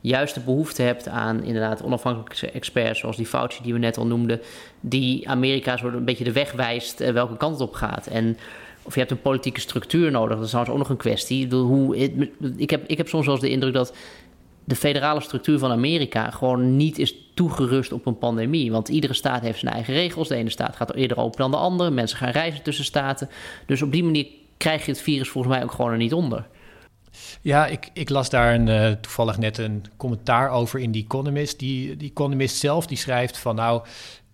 juist 0.01 0.35
de 0.35 0.41
behoefte 0.41 0.83
hebt 0.83 1.09
aan 1.09 1.45
inderdaad 1.45 1.83
onafhankelijke 1.83 2.51
experts, 2.51 3.01
zoals 3.01 3.17
die 3.17 3.27
Fauci 3.27 3.63
die 3.63 3.73
we 3.73 3.79
net 3.79 3.97
al 3.97 4.07
noemden, 4.07 4.41
die 4.81 5.29
Amerika 5.29 5.77
soort 5.77 5.95
een 5.95 6.05
beetje 6.05 6.25
de 6.25 6.33
weg 6.33 6.53
wijst 6.53 7.01
uh, 7.01 7.09
welke 7.11 7.37
kant 7.37 7.53
het 7.53 7.69
op 7.69 7.75
gaat. 7.75 8.07
En 8.07 8.39
of 8.83 8.95
je 8.95 9.01
hebt 9.01 9.13
een 9.13 9.21
politieke 9.21 9.61
structuur 9.61 10.11
nodig, 10.11 10.35
dat 10.35 10.45
is 10.45 10.51
trouwens 10.51 10.75
ook 10.75 10.81
nog 10.81 10.91
een 10.91 10.97
kwestie. 10.97 11.45
Ik, 11.45 11.53
hoe, 11.53 11.97
ik, 12.57 12.71
heb, 12.71 12.87
ik 12.87 12.97
heb 12.97 13.09
soms 13.09 13.25
wel 13.27 13.35
eens 13.35 13.45
de 13.45 13.51
indruk 13.51 13.75
dat 13.75 13.95
de 14.65 14.77
federale 14.77 15.21
structuur 15.21 15.59
van 15.59 15.71
Amerika 15.71 16.31
gewoon 16.31 16.77
niet 16.77 16.99
is 16.99 17.15
toegerust 17.35 17.93
op 17.93 18.07
een 18.07 18.19
pandemie. 18.19 18.73
Want 18.73 18.89
iedere 18.89 19.15
staat 19.15 19.43
heeft 19.43 19.59
zijn 19.59 19.75
eigen 19.75 19.95
regels. 19.95 20.29
De 20.29 20.35
ene 20.35 20.51
staat 20.51 20.77
gaat 20.77 20.95
eerder 20.95 21.17
open 21.19 21.39
dan 21.39 21.51
de 21.51 21.57
andere. 21.57 21.91
Mensen 21.91 22.19
gaan 22.19 22.31
reizen 22.31 22.63
tussen 22.63 22.85
staten. 22.85 23.29
Dus 23.67 23.83
op 23.83 23.93
die 23.93 24.05
manier 24.05 24.27
krijg 24.57 24.85
je 24.85 24.91
het 24.91 25.01
virus 25.01 25.29
volgens 25.29 25.55
mij 25.55 25.63
ook 25.63 25.73
gewoon 25.73 25.91
er 25.91 25.97
niet 25.97 26.15
onder. 26.15 26.47
Ja, 27.41 27.67
ik, 27.67 27.91
ik 27.93 28.09
las 28.09 28.31
daar 28.31 28.55
een, 28.55 28.67
uh, 28.67 28.91
toevallig 28.91 29.39
net 29.39 29.59
een 29.59 29.85
commentaar 29.97 30.51
over 30.51 30.81
in 30.81 30.93
The 30.93 30.99
Economist. 30.99 31.59
Die, 31.59 31.97
die 31.97 32.11
Economist 32.11 32.57
zelf 32.57 32.87
die 32.87 32.97
schrijft 32.97 33.39
van 33.39 33.55
nou, 33.55 33.83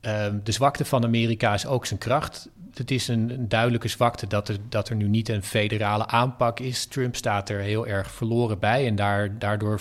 uh, 0.02 0.26
de 0.44 0.52
zwakte 0.52 0.84
van 0.84 1.04
Amerika 1.04 1.54
is 1.54 1.66
ook 1.66 1.86
zijn 1.86 1.98
kracht. 1.98 2.48
Het 2.78 2.90
is 2.90 3.08
een, 3.08 3.48
duidelijke 3.48 3.88
zwakte 3.88 4.26
dat 4.26 4.48
er, 4.48 4.56
dat 4.68 4.88
er 4.88 4.96
nu 4.96 5.08
niet 5.08 5.28
een 5.28 5.42
federale 5.42 6.06
aanpak 6.06 6.60
is. 6.60 6.86
Trump 6.86 7.16
staat 7.16 7.48
er 7.48 7.60
heel 7.60 7.86
erg 7.86 8.10
verloren 8.10 8.58
bij 8.58 8.86
en 8.86 8.94
daar, 8.94 9.38
daardoor 9.38 9.80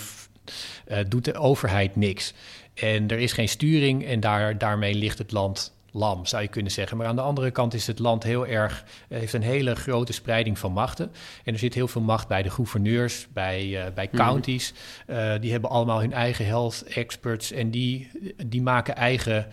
uh, 0.88 0.98
doet 1.08 1.24
de 1.24 1.34
overheid 1.34 1.96
niks. 1.96 2.34
En 2.74 3.08
er 3.08 3.18
is 3.18 3.32
geen 3.32 3.48
sturing 3.48 4.04
en 4.04 4.20
daar, 4.20 4.58
daarmee 4.58 4.94
ligt 4.94 5.18
het 5.18 5.32
land 5.32 5.75
lam, 5.96 6.26
zou 6.26 6.42
je 6.42 6.48
kunnen 6.48 6.72
zeggen. 6.72 6.96
Maar 6.96 7.06
aan 7.06 7.16
de 7.16 7.22
andere 7.22 7.50
kant 7.50 7.74
is 7.74 7.86
het 7.86 7.98
land 7.98 8.22
heel 8.22 8.46
erg, 8.46 8.84
eh, 9.08 9.18
heeft 9.18 9.32
een 9.32 9.42
hele 9.42 9.74
grote 9.74 10.12
spreiding 10.12 10.58
van 10.58 10.72
machten. 10.72 11.12
En 11.44 11.52
er 11.52 11.58
zit 11.58 11.74
heel 11.74 11.88
veel 11.88 12.00
macht 12.00 12.28
bij 12.28 12.42
de 12.42 12.50
gouverneurs, 12.50 13.26
bij, 13.32 13.66
uh, 13.66 13.84
bij 13.94 14.08
mhm. 14.12 14.16
counties. 14.16 14.74
Uh, 15.06 15.32
die 15.40 15.52
hebben 15.52 15.70
allemaal 15.70 16.00
hun 16.00 16.12
eigen 16.12 16.46
health 16.46 16.82
experts 16.82 17.52
en 17.52 17.70
die, 17.70 18.10
die 18.46 18.62
maken 18.62 18.96
eigen 18.96 19.46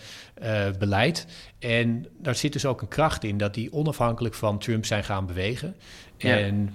uh, 0.44 0.66
beleid. 0.80 1.28
En 1.60 2.06
daar 2.20 2.36
zit 2.36 2.54
dus 2.54 2.66
ook 2.66 2.82
een 2.82 2.88
kracht 2.88 3.24
in 3.24 3.38
dat 3.38 3.54
die 3.54 3.74
onafhankelijk 3.74 4.36
van 4.36 4.60
Trump 4.60 4.86
zijn 4.86 5.04
gaan 5.04 5.26
bewegen. 5.26 5.76
Ja. 6.18 6.38
En 6.38 6.74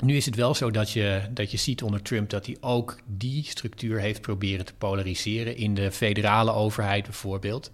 nu 0.00 0.16
is 0.16 0.26
het 0.26 0.34
wel 0.34 0.54
zo 0.54 0.70
dat 0.70 0.90
je, 0.90 1.20
dat 1.30 1.50
je 1.50 1.56
ziet 1.56 1.82
onder 1.82 2.02
Trump 2.02 2.30
dat 2.30 2.46
hij 2.46 2.56
ook 2.60 2.98
die 3.06 3.44
structuur 3.44 4.00
heeft 4.00 4.20
proberen 4.20 4.64
te 4.64 4.74
polariseren 4.74 5.56
in 5.56 5.74
de 5.74 5.92
federale 5.92 6.52
overheid 6.52 7.04
bijvoorbeeld. 7.04 7.70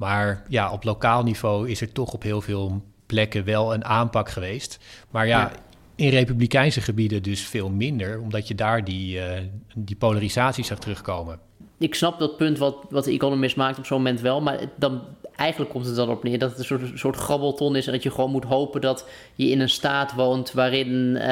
Maar 0.00 0.42
ja, 0.48 0.72
op 0.72 0.84
lokaal 0.84 1.22
niveau 1.22 1.68
is 1.68 1.80
er 1.80 1.92
toch 1.92 2.12
op 2.12 2.22
heel 2.22 2.40
veel 2.40 2.84
plekken 3.06 3.44
wel 3.44 3.74
een 3.74 3.84
aanpak 3.84 4.28
geweest. 4.28 4.78
Maar 5.10 5.26
ja, 5.26 5.52
in 5.94 6.08
republikeinse 6.08 6.80
gebieden 6.80 7.22
dus 7.22 7.40
veel 7.40 7.70
minder, 7.70 8.20
omdat 8.20 8.48
je 8.48 8.54
daar 8.54 8.84
die, 8.84 9.16
uh, 9.16 9.38
die 9.74 9.96
polarisatie 9.96 10.64
zag 10.64 10.78
terugkomen. 10.78 11.40
Ik 11.80 11.94
snap 11.94 12.18
dat 12.18 12.36
punt 12.36 12.58
wat, 12.58 12.76
wat 12.90 13.04
de 13.04 13.12
Economist 13.12 13.56
maakt 13.56 13.78
op 13.78 13.86
zo'n 13.86 13.96
moment 13.96 14.20
wel, 14.20 14.40
maar 14.40 14.58
dan 14.76 15.02
eigenlijk 15.36 15.70
komt 15.70 15.86
het 15.86 15.96
dan 15.96 16.10
op 16.10 16.22
neer 16.22 16.38
dat 16.38 16.50
het 16.50 16.58
een 16.58 16.64
soort, 16.64 16.82
soort 16.94 17.16
grabbelton 17.16 17.76
is 17.76 17.86
en 17.86 17.92
dat 17.92 18.02
je 18.02 18.10
gewoon 18.10 18.30
moet 18.30 18.44
hopen 18.44 18.80
dat 18.80 19.08
je 19.34 19.48
in 19.48 19.60
een 19.60 19.68
staat 19.68 20.14
woont 20.14 20.52
waarin 20.52 20.88
uh, 20.88 21.22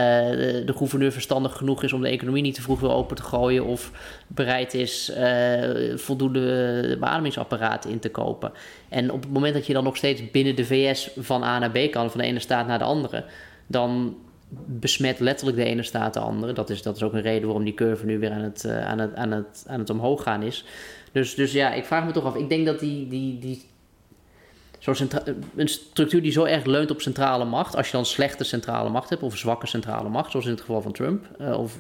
de 0.67 0.75
gouverneur 0.77 1.13
verstandig 1.13 1.57
genoeg 1.57 1.83
is 1.83 1.93
om 1.93 2.01
de 2.01 2.09
economie 2.09 2.43
niet 2.43 2.55
te 2.55 2.63
vroeg 2.63 2.81
weer 2.81 2.91
open 2.91 3.17
te 3.17 3.23
gooien 3.23 3.65
of 3.65 3.91
bereid 4.27 4.75
is 4.75 5.11
uh, 5.11 5.97
voldoende 5.97 6.97
beademingsapparaten 7.01 7.91
in 7.91 7.99
te 7.99 8.11
kopen. 8.11 8.53
En 8.89 9.13
op 9.13 9.23
het 9.23 9.33
moment 9.33 9.55
dat 9.55 9.67
je 9.67 9.73
dan 9.73 9.85
nog 9.85 9.97
steeds 9.97 10.31
binnen 10.31 10.57
de 10.57 10.65
VS 10.65 11.11
van 11.17 11.43
A 11.43 11.59
naar 11.59 11.71
B 11.71 11.91
kan, 11.91 12.11
van 12.11 12.21
de 12.21 12.27
ene 12.27 12.39
staat 12.39 12.67
naar 12.67 12.79
de 12.79 12.85
andere, 12.85 13.25
dan 13.67 14.17
besmet 14.67 15.21
letterlijk 15.21 15.57
de 15.57 15.65
ene 15.65 15.83
staat 15.83 16.15
de 16.15 16.21
andere. 16.21 16.53
Dat 16.53 16.71
is, 16.71 16.83
dat 16.83 16.97
is 16.97 17.03
ook 17.03 17.13
een 17.13 17.23
reden 17.23 17.45
waarom 17.45 17.65
die 17.65 17.75
curve 17.75 18.05
nu 18.05 18.19
weer 18.19 18.31
aan 18.31 18.43
het, 18.43 18.65
uh, 18.65 18.87
aan 18.87 18.99
het, 18.99 19.15
aan 19.15 19.31
het, 19.31 19.65
aan 19.67 19.79
het 19.79 19.91
omhoog 19.91 20.23
gaan 20.23 20.43
is. 20.43 20.65
Dus, 21.13 21.35
dus 21.35 21.53
ja, 21.53 21.73
ik 21.73 21.85
vraag 21.85 22.05
me 22.05 22.13
toch 22.13 22.25
af. 22.25 22.35
Ik 22.35 22.49
denk 22.49 22.67
dat 22.67 22.81
die, 22.81 23.09
die, 23.09 23.39
die 23.39 23.63
een 25.57 25.69
structuur 25.69 26.23
die 26.23 26.33
zo 26.33 26.45
erg 26.45 26.65
leunt 26.65 26.91
op 26.91 27.01
centrale 27.01 27.45
macht, 27.45 27.77
als 27.77 27.87
je 27.87 27.93
dan 27.93 28.07
slechte 28.07 28.45
centrale 28.45 28.91
macht 28.91 29.11
hebt 29.11 29.23
of 29.23 29.37
zwakke 29.37 29.67
centrale 29.67 30.09
macht, 30.09 30.31
zoals 30.31 30.47
in 30.47 30.53
het 30.53 30.61
geval 30.61 30.83
van 30.83 30.93
Trump, 30.93 31.27
uh, 31.41 31.59
of 31.59 31.79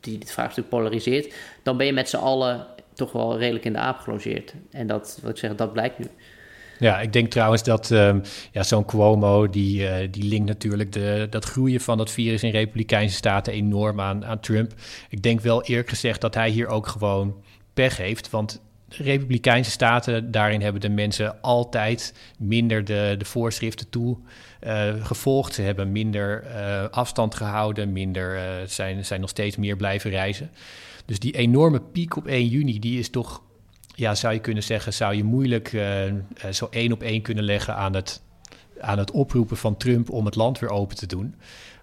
die 0.00 0.18
dit 0.18 0.30
vraagstuk 0.32 0.68
polariseert, 0.68 1.34
dan 1.62 1.76
ben 1.76 1.86
je 1.86 1.92
met 1.92 2.08
z'n 2.08 2.16
allen 2.16 2.66
toch 2.92 3.12
wel 3.12 3.38
redelijk 3.38 3.64
in 3.64 3.72
de 3.72 3.78
aap 3.78 3.98
gelogeerd. 3.98 4.54
En 4.70 4.86
dat, 4.86 5.18
wat 5.22 5.30
ik 5.30 5.36
zeg, 5.36 5.54
dat 5.54 5.72
blijkt 5.72 5.98
nu. 5.98 6.06
Ja, 6.84 7.00
ik 7.00 7.12
denk 7.12 7.30
trouwens 7.30 7.62
dat 7.62 7.90
um, 7.90 8.22
ja, 8.52 8.62
zo'n 8.62 8.84
Cuomo, 8.84 9.50
die, 9.50 9.80
uh, 9.80 9.94
die 10.10 10.24
linkt 10.24 10.46
natuurlijk 10.46 10.92
de, 10.92 11.26
dat 11.30 11.44
groeien 11.44 11.80
van 11.80 11.98
dat 11.98 12.10
virus 12.10 12.42
in 12.42 12.50
Republikeinse 12.50 13.16
staten 13.16 13.52
enorm 13.52 14.00
aan, 14.00 14.24
aan 14.24 14.40
Trump. 14.40 14.72
Ik 15.08 15.22
denk 15.22 15.40
wel 15.40 15.62
eerlijk 15.62 15.88
gezegd 15.88 16.20
dat 16.20 16.34
hij 16.34 16.50
hier 16.50 16.66
ook 16.66 16.86
gewoon 16.86 17.34
pech 17.74 17.96
heeft, 17.96 18.30
want 18.30 18.62
Republikeinse 18.88 19.70
staten, 19.70 20.30
daarin 20.30 20.60
hebben 20.60 20.80
de 20.80 20.88
mensen 20.88 21.40
altijd 21.40 22.14
minder 22.38 22.84
de, 22.84 23.14
de 23.18 23.24
voorschriften 23.24 23.88
toe 23.88 24.16
uh, 24.66 25.04
gevolgd. 25.04 25.54
Ze 25.54 25.62
hebben 25.62 25.92
minder 25.92 26.44
uh, 26.46 26.84
afstand 26.90 27.34
gehouden, 27.34 27.92
minder, 27.92 28.40
zijn, 28.66 29.04
zijn 29.04 29.20
nog 29.20 29.30
steeds 29.30 29.56
meer 29.56 29.76
blijven 29.76 30.10
reizen. 30.10 30.50
Dus 31.04 31.18
die 31.18 31.36
enorme 31.36 31.80
piek 31.80 32.16
op 32.16 32.26
1 32.26 32.46
juni, 32.46 32.78
die 32.78 32.98
is 32.98 33.10
toch, 33.10 33.42
ja, 33.94 34.14
zou 34.14 34.34
je 34.34 34.40
kunnen 34.40 34.62
zeggen, 34.62 34.92
zou 34.92 35.14
je 35.14 35.24
moeilijk 35.24 35.68
zo 36.50 36.66
één 36.70 36.92
op 36.92 37.02
één 37.02 37.22
kunnen 37.22 37.44
leggen 37.44 37.74
aan 37.74 37.94
het, 37.94 38.22
aan 38.80 38.98
het 38.98 39.10
oproepen 39.10 39.56
van 39.56 39.76
Trump 39.76 40.10
om 40.10 40.24
het 40.24 40.34
land 40.34 40.58
weer 40.58 40.70
open 40.70 40.96
te 40.96 41.06
doen. 41.06 41.34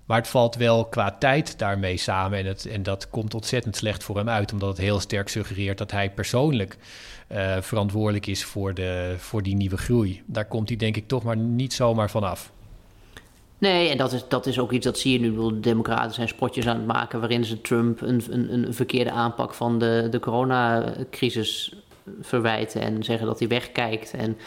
Maar 0.06 0.20
het 0.20 0.30
valt 0.30 0.56
wel 0.56 0.86
qua 0.86 1.16
tijd 1.20 1.60
daarmee 1.60 1.98
samen. 1.98 2.40
En, 2.40 2.46
het, 2.46 2.66
en 2.66 2.84
dat 2.84 3.10
komt 3.10 3.34
ontzettend 3.34 3.76
slecht 3.76 4.04
voor 4.04 4.18
hem 4.18 4.30
uit, 4.30 4.54
omdat 4.54 4.70
het 4.70 4.78
heel 4.78 5.00
sterk 5.00 5.30
suggereert 5.30 5.78
dat 5.78 5.92
hij 5.92 6.12
persoonlijk 6.12 6.78
uh, 7.32 7.58
verantwoordelijk 7.62 8.28
is 8.28 8.44
voor, 8.44 8.74
de, 8.74 9.16
voor 9.18 9.44
die 9.44 9.56
nieuwe 9.56 9.78
groei. 9.78 10.22
Daar 10.26 10.46
komt 10.46 10.68
hij 10.68 10.78
denk 10.78 10.98
ik 10.98 11.08
toch 11.08 11.24
maar 11.24 11.38
niet 11.38 11.74
zomaar 11.74 12.10
van 12.10 12.24
af. 12.24 12.52
Nee, 13.58 13.90
en 13.90 13.98
dat 13.98 14.14
is, 14.14 14.28
dat 14.28 14.46
is 14.46 14.60
ook 14.60 14.72
iets 14.72 14.86
dat 14.86 15.00
zie 15.00 15.12
je 15.12 15.20
nu. 15.20 15.36
De 15.36 15.60
Democraten 15.60 16.14
zijn 16.14 16.28
spotjes 16.28 16.68
aan 16.68 16.78
het 16.78 16.86
maken 16.86 17.20
waarin 17.20 17.46
ze 17.46 17.62
Trump 17.62 18.02
een, 18.02 18.24
een, 18.30 18.54
een 18.54 18.74
verkeerde 18.74 19.12
aanpak 19.12 19.54
van 19.54 19.80
de, 19.80 20.08
de 20.10 20.20
coronacrisis 20.20 21.76
verwijten 22.22 22.82
en 22.82 23.04
zeggen 23.04 23.28
dat 23.28 23.40
hij 23.40 23.48
wegkijkt. 23.48 24.14
En 24.14 24.38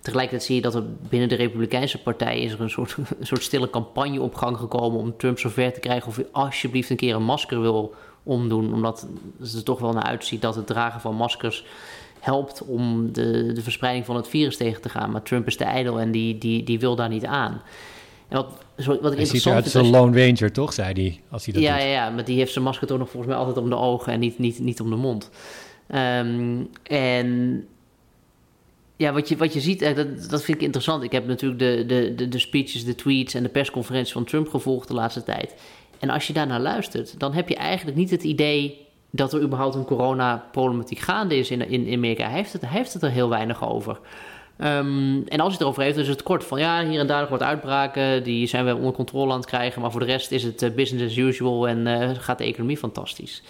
Tegelijkertijd 0.00 0.46
zie 0.46 0.56
je 0.56 0.62
dat 0.62 0.74
er 0.74 0.84
binnen 1.08 1.28
de 1.28 1.34
Republikeinse 1.34 2.02
Partij 2.02 2.40
is 2.40 2.52
er 2.52 2.60
een 2.60 2.70
soort, 2.70 2.96
een 3.20 3.26
soort 3.26 3.42
stille 3.42 3.70
campagne 3.70 4.20
op 4.20 4.34
gang 4.34 4.56
gekomen 4.56 5.00
om 5.00 5.16
Trump 5.16 5.38
zover 5.38 5.72
te 5.72 5.80
krijgen 5.80 6.08
of 6.08 6.16
hij 6.16 6.26
alsjeblieft 6.32 6.90
een 6.90 6.96
keer 6.96 7.14
een 7.14 7.24
masker 7.24 7.60
wil 7.60 7.94
omdoen. 8.22 8.74
Omdat 8.74 9.06
het 9.40 9.52
er 9.52 9.62
toch 9.62 9.78
wel 9.78 9.92
naar 9.92 10.02
uitziet 10.02 10.42
dat 10.42 10.54
het 10.54 10.66
dragen 10.66 11.00
van 11.00 11.14
maskers 11.14 11.64
helpt 12.20 12.64
om 12.64 13.12
de, 13.12 13.52
de 13.52 13.62
verspreiding 13.62 14.06
van 14.06 14.16
het 14.16 14.28
virus 14.28 14.56
tegen 14.56 14.82
te 14.82 14.88
gaan. 14.88 15.10
Maar 15.10 15.22
Trump 15.22 15.46
is 15.46 15.56
te 15.56 15.64
ijdel 15.64 16.00
en 16.00 16.10
die, 16.10 16.38
die, 16.38 16.62
die 16.62 16.78
wil 16.78 16.96
daar 16.96 17.08
niet 17.08 17.24
aan. 17.24 17.62
En 18.28 18.36
wat, 18.36 19.00
wat 19.00 19.14
hij 19.14 19.24
ziet 19.24 19.46
eruit 19.46 19.64
als 19.64 19.74
een 19.74 19.90
Lone 19.90 20.26
Ranger, 20.26 20.52
toch, 20.52 20.72
zei 20.72 20.92
hij, 20.92 21.20
als 21.30 21.44
hij 21.44 21.54
dat 21.54 21.62
ja, 21.62 21.72
doet. 21.72 21.82
Ja, 21.82 21.88
ja, 21.88 22.10
maar 22.10 22.24
die 22.24 22.36
heeft 22.36 22.52
zijn 22.52 22.64
masker 22.64 22.86
toch 22.86 22.98
nog 22.98 23.10
volgens 23.10 23.32
mij 23.32 23.40
altijd 23.40 23.56
om 23.56 23.68
de 23.68 23.76
ogen 23.76 24.12
en 24.12 24.20
niet, 24.20 24.38
niet, 24.38 24.58
niet 24.58 24.80
om 24.80 24.90
de 24.90 24.96
mond. 24.96 25.30
Um, 25.94 26.68
en 26.82 27.66
ja, 28.96 29.12
wat 29.12 29.28
je, 29.28 29.36
wat 29.36 29.52
je 29.52 29.60
ziet, 29.60 29.80
dat, 29.80 30.30
dat 30.30 30.44
vind 30.44 30.58
ik 30.58 30.62
interessant. 30.62 31.02
Ik 31.02 31.12
heb 31.12 31.26
natuurlijk 31.26 31.60
de, 31.60 32.14
de, 32.14 32.28
de, 32.28 32.38
speeches, 32.38 32.84
de 32.84 32.94
tweets 32.94 33.34
en 33.34 33.42
de 33.42 33.48
persconferenties 33.48 34.12
van 34.12 34.24
Trump 34.24 34.48
gevolgd 34.48 34.88
de 34.88 34.94
laatste 34.94 35.22
tijd. 35.22 35.54
En 35.98 36.10
als 36.10 36.26
je 36.26 36.32
daarnaar 36.32 36.60
luistert, 36.60 37.20
dan 37.20 37.32
heb 37.32 37.48
je 37.48 37.56
eigenlijk 37.56 37.96
niet 37.96 38.10
het 38.10 38.22
idee 38.22 38.86
dat 39.10 39.32
er 39.32 39.42
überhaupt 39.42 39.74
een 39.74 39.84
coronaproblematiek 39.84 40.98
gaande 40.98 41.36
is 41.36 41.50
in, 41.50 41.68
in 41.68 41.94
Amerika. 41.94 42.24
Hij 42.24 42.36
heeft, 42.36 42.52
het, 42.52 42.66
heeft 42.66 42.92
het 42.92 43.02
er 43.02 43.10
heel 43.10 43.28
weinig 43.28 43.68
over. 43.68 43.98
Um, 44.60 45.24
en 45.26 45.40
als 45.40 45.48
hij 45.48 45.52
het 45.52 45.60
erover 45.60 45.82
heeft, 45.82 45.96
is 45.96 46.08
het 46.08 46.22
kort 46.22 46.44
van 46.44 46.58
ja, 46.58 46.86
hier 46.86 47.00
en 47.00 47.06
daar 47.06 47.28
wat 47.28 47.42
uitbraken. 47.42 48.22
Die 48.22 48.46
zijn 48.46 48.64
we 48.64 48.76
onder 48.76 48.92
controle 48.92 49.32
aan 49.32 49.38
het 49.38 49.46
krijgen. 49.46 49.80
Maar 49.80 49.90
voor 49.90 50.00
de 50.00 50.06
rest 50.06 50.30
is 50.30 50.42
het 50.42 50.74
business 50.74 51.04
as 51.04 51.16
usual 51.16 51.68
en 51.68 51.86
uh, 51.86 52.10
gaat 52.14 52.38
de 52.38 52.44
economie 52.44 52.76
fantastisch. 52.76 53.42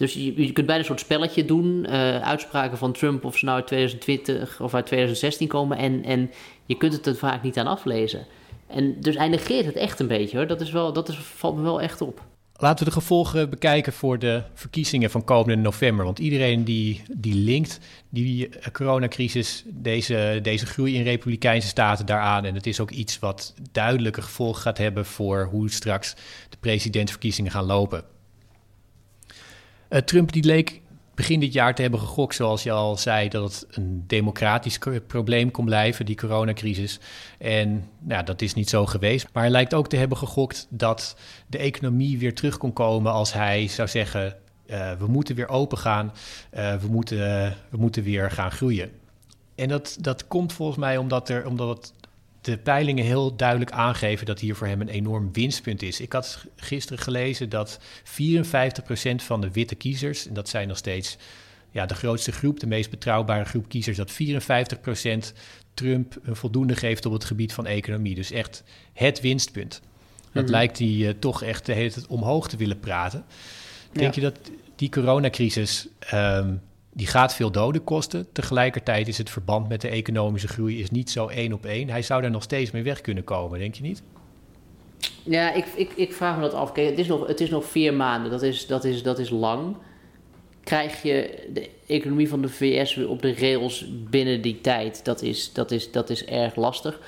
Dus 0.00 0.14
je, 0.14 0.52
kunt 0.52 0.66
bijna 0.66 0.78
een 0.78 0.84
soort 0.84 1.00
spelletje 1.00 1.44
doen. 1.44 1.86
Uh, 1.88 2.20
uitspraken 2.20 2.78
van 2.78 2.92
Trump 2.92 3.24
of 3.24 3.38
ze 3.38 3.44
nou 3.44 3.56
uit 3.56 3.66
2020 3.66 4.60
of 4.60 4.74
uit 4.74 4.86
2016 4.86 5.48
komen. 5.48 5.78
En, 5.78 6.04
en 6.04 6.30
je 6.66 6.76
kunt 6.76 6.92
het 6.92 7.06
er 7.06 7.16
vaak 7.16 7.42
niet 7.42 7.58
aan 7.58 7.66
aflezen. 7.66 8.26
En 8.66 9.00
dus 9.00 9.16
hij 9.16 9.28
negeert 9.28 9.66
het 9.66 9.76
echt 9.76 10.00
een 10.00 10.06
beetje 10.06 10.36
hoor. 10.36 10.46
Dat, 10.46 10.60
is 10.60 10.70
wel, 10.70 10.92
dat 10.92 11.08
is, 11.08 11.16
valt 11.16 11.56
me 11.56 11.62
wel 11.62 11.80
echt 11.80 12.00
op. 12.00 12.22
Laten 12.56 12.84
we 12.84 12.90
de 12.90 12.96
gevolgen 12.96 13.50
bekijken 13.50 13.92
voor 13.92 14.18
de 14.18 14.42
verkiezingen 14.54 15.10
van 15.10 15.24
komende 15.24 15.62
november. 15.62 16.04
Want 16.04 16.18
iedereen 16.18 16.64
die, 16.64 17.02
die 17.12 17.34
linkt 17.34 17.78
die 18.08 18.48
coronacrisis, 18.72 19.64
deze, 19.66 20.38
deze 20.42 20.66
groei 20.66 20.94
in 20.94 21.02
republikeinse 21.02 21.68
staten 21.68 22.06
daaraan. 22.06 22.44
En 22.44 22.54
het 22.54 22.66
is 22.66 22.80
ook 22.80 22.90
iets 22.90 23.18
wat 23.18 23.54
duidelijke 23.72 24.22
gevolgen 24.22 24.62
gaat 24.62 24.78
hebben 24.78 25.06
voor 25.06 25.48
hoe 25.50 25.70
straks 25.70 26.14
de 26.48 26.56
presidentsverkiezingen 26.60 27.50
gaan 27.50 27.64
lopen. 27.64 28.04
Uh, 29.90 29.98
Trump 29.98 30.32
die 30.32 30.44
leek 30.44 30.80
begin 31.14 31.40
dit 31.40 31.52
jaar 31.52 31.74
te 31.74 31.82
hebben 31.82 32.00
gegokt, 32.00 32.34
zoals 32.34 32.62
je 32.62 32.70
al 32.70 32.96
zei, 32.96 33.28
dat 33.28 33.42
het 33.42 33.66
een 33.76 34.04
democratisch 34.06 34.78
probleem 35.06 35.50
kon 35.50 35.64
blijven, 35.64 36.06
die 36.06 36.16
coronacrisis. 36.16 37.00
En 37.38 37.88
nou, 37.98 38.24
dat 38.24 38.42
is 38.42 38.54
niet 38.54 38.68
zo 38.68 38.86
geweest. 38.86 39.28
Maar 39.32 39.42
hij 39.42 39.52
lijkt 39.52 39.74
ook 39.74 39.88
te 39.88 39.96
hebben 39.96 40.18
gegokt 40.18 40.66
dat 40.70 41.16
de 41.46 41.58
economie 41.58 42.18
weer 42.18 42.34
terug 42.34 42.56
kon 42.56 42.72
komen 42.72 43.12
als 43.12 43.32
hij 43.32 43.68
zou 43.68 43.88
zeggen. 43.88 44.36
eh, 44.66 44.92
we 44.98 45.06
moeten 45.06 45.34
weer 45.34 45.48
open 45.48 45.78
gaan, 45.78 46.12
uh, 46.54 46.74
we, 46.74 46.86
moeten, 46.88 47.18
we 47.70 47.76
moeten 47.76 48.02
weer 48.02 48.30
gaan 48.30 48.50
groeien. 48.50 48.90
En 49.54 49.68
dat, 49.68 49.96
dat 50.00 50.26
komt 50.26 50.52
volgens 50.52 50.78
mij 50.78 50.96
omdat, 50.96 51.28
er, 51.28 51.46
omdat 51.46 51.92
de 52.40 52.58
peilingen 52.58 53.04
heel 53.04 53.36
duidelijk 53.36 53.70
aangeven 53.70 54.26
dat 54.26 54.40
hier 54.40 54.54
voor 54.54 54.66
hem 54.66 54.80
een 54.80 54.88
enorm 54.88 55.32
winstpunt 55.32 55.82
is. 55.82 56.00
Ik 56.00 56.12
had 56.12 56.44
gisteren 56.56 56.98
gelezen 56.98 57.48
dat 57.48 57.80
54% 58.04 59.14
van 59.16 59.40
de 59.40 59.50
witte 59.50 59.74
kiezers, 59.74 60.26
en 60.26 60.34
dat 60.34 60.48
zijn 60.48 60.68
nog 60.68 60.76
steeds 60.76 61.16
ja, 61.70 61.86
de 61.86 61.94
grootste 61.94 62.32
groep, 62.32 62.60
de 62.60 62.66
meest 62.66 62.90
betrouwbare 62.90 63.44
groep 63.44 63.68
kiezers, 63.68 63.96
dat 63.96 64.12
54% 64.12 65.34
Trump 65.74 66.16
een 66.22 66.36
voldoende 66.36 66.76
geeft 66.76 67.06
op 67.06 67.12
het 67.12 67.24
gebied 67.24 67.52
van 67.52 67.66
economie. 67.66 68.14
Dus 68.14 68.30
echt 68.30 68.62
het 68.92 69.20
winstpunt. 69.20 69.80
Dat 70.32 70.42
mhm. 70.42 70.52
lijkt 70.52 70.78
hij 70.78 70.88
uh, 70.88 71.10
toch 71.18 71.42
echt 71.42 71.66
de 71.66 71.72
hele 71.72 71.90
tijd 71.90 72.06
omhoog 72.06 72.48
te 72.48 72.56
willen 72.56 72.80
praten. 72.80 73.24
Denk 73.92 74.14
je 74.14 74.20
dat 74.20 74.38
die 74.76 74.88
coronacrisis, 74.88 75.88
um, 76.14 76.60
die 76.92 77.06
gaat 77.06 77.34
veel 77.34 77.50
doden 77.50 77.84
kosten. 77.84 78.26
Tegelijkertijd 78.32 79.08
is 79.08 79.18
het 79.18 79.30
verband 79.30 79.68
met 79.68 79.80
de 79.80 79.88
economische 79.88 80.48
groei 80.48 80.80
is 80.80 80.90
niet 80.90 81.10
zo 81.10 81.26
één 81.26 81.52
op 81.52 81.66
één. 81.66 81.88
Hij 81.88 82.02
zou 82.02 82.22
daar 82.22 82.30
nog 82.30 82.42
steeds 82.42 82.70
mee 82.70 82.82
weg 82.82 83.00
kunnen 83.00 83.24
komen, 83.24 83.58
denk 83.58 83.74
je 83.74 83.82
niet? 83.82 84.02
Ja, 85.22 85.52
ik, 85.52 85.66
ik, 85.76 85.92
ik 85.96 86.12
vraag 86.12 86.36
me 86.36 86.42
dat 86.42 86.54
af. 86.54 86.72
Kijk, 86.72 86.88
het 86.88 86.98
is 86.98 87.06
nog, 87.06 87.26
het 87.26 87.40
is 87.40 87.50
nog 87.50 87.64
vier 87.64 87.94
maanden, 87.94 88.30
dat 88.30 88.42
is, 88.42 88.66
dat, 88.66 88.84
is, 88.84 89.02
dat 89.02 89.18
is 89.18 89.30
lang. 89.30 89.76
Krijg 90.64 91.02
je 91.02 91.46
de 91.52 91.70
economie 91.86 92.28
van 92.28 92.42
de 92.42 92.48
VS 92.48 92.94
weer 92.94 93.08
op 93.08 93.22
de 93.22 93.34
rails 93.34 93.86
binnen 94.10 94.42
die 94.42 94.60
tijd? 94.60 95.04
Dat 95.04 95.22
is, 95.22 95.52
dat 95.52 95.70
is, 95.70 95.90
dat 95.92 96.10
is 96.10 96.24
erg 96.24 96.56
lastig. 96.56 97.00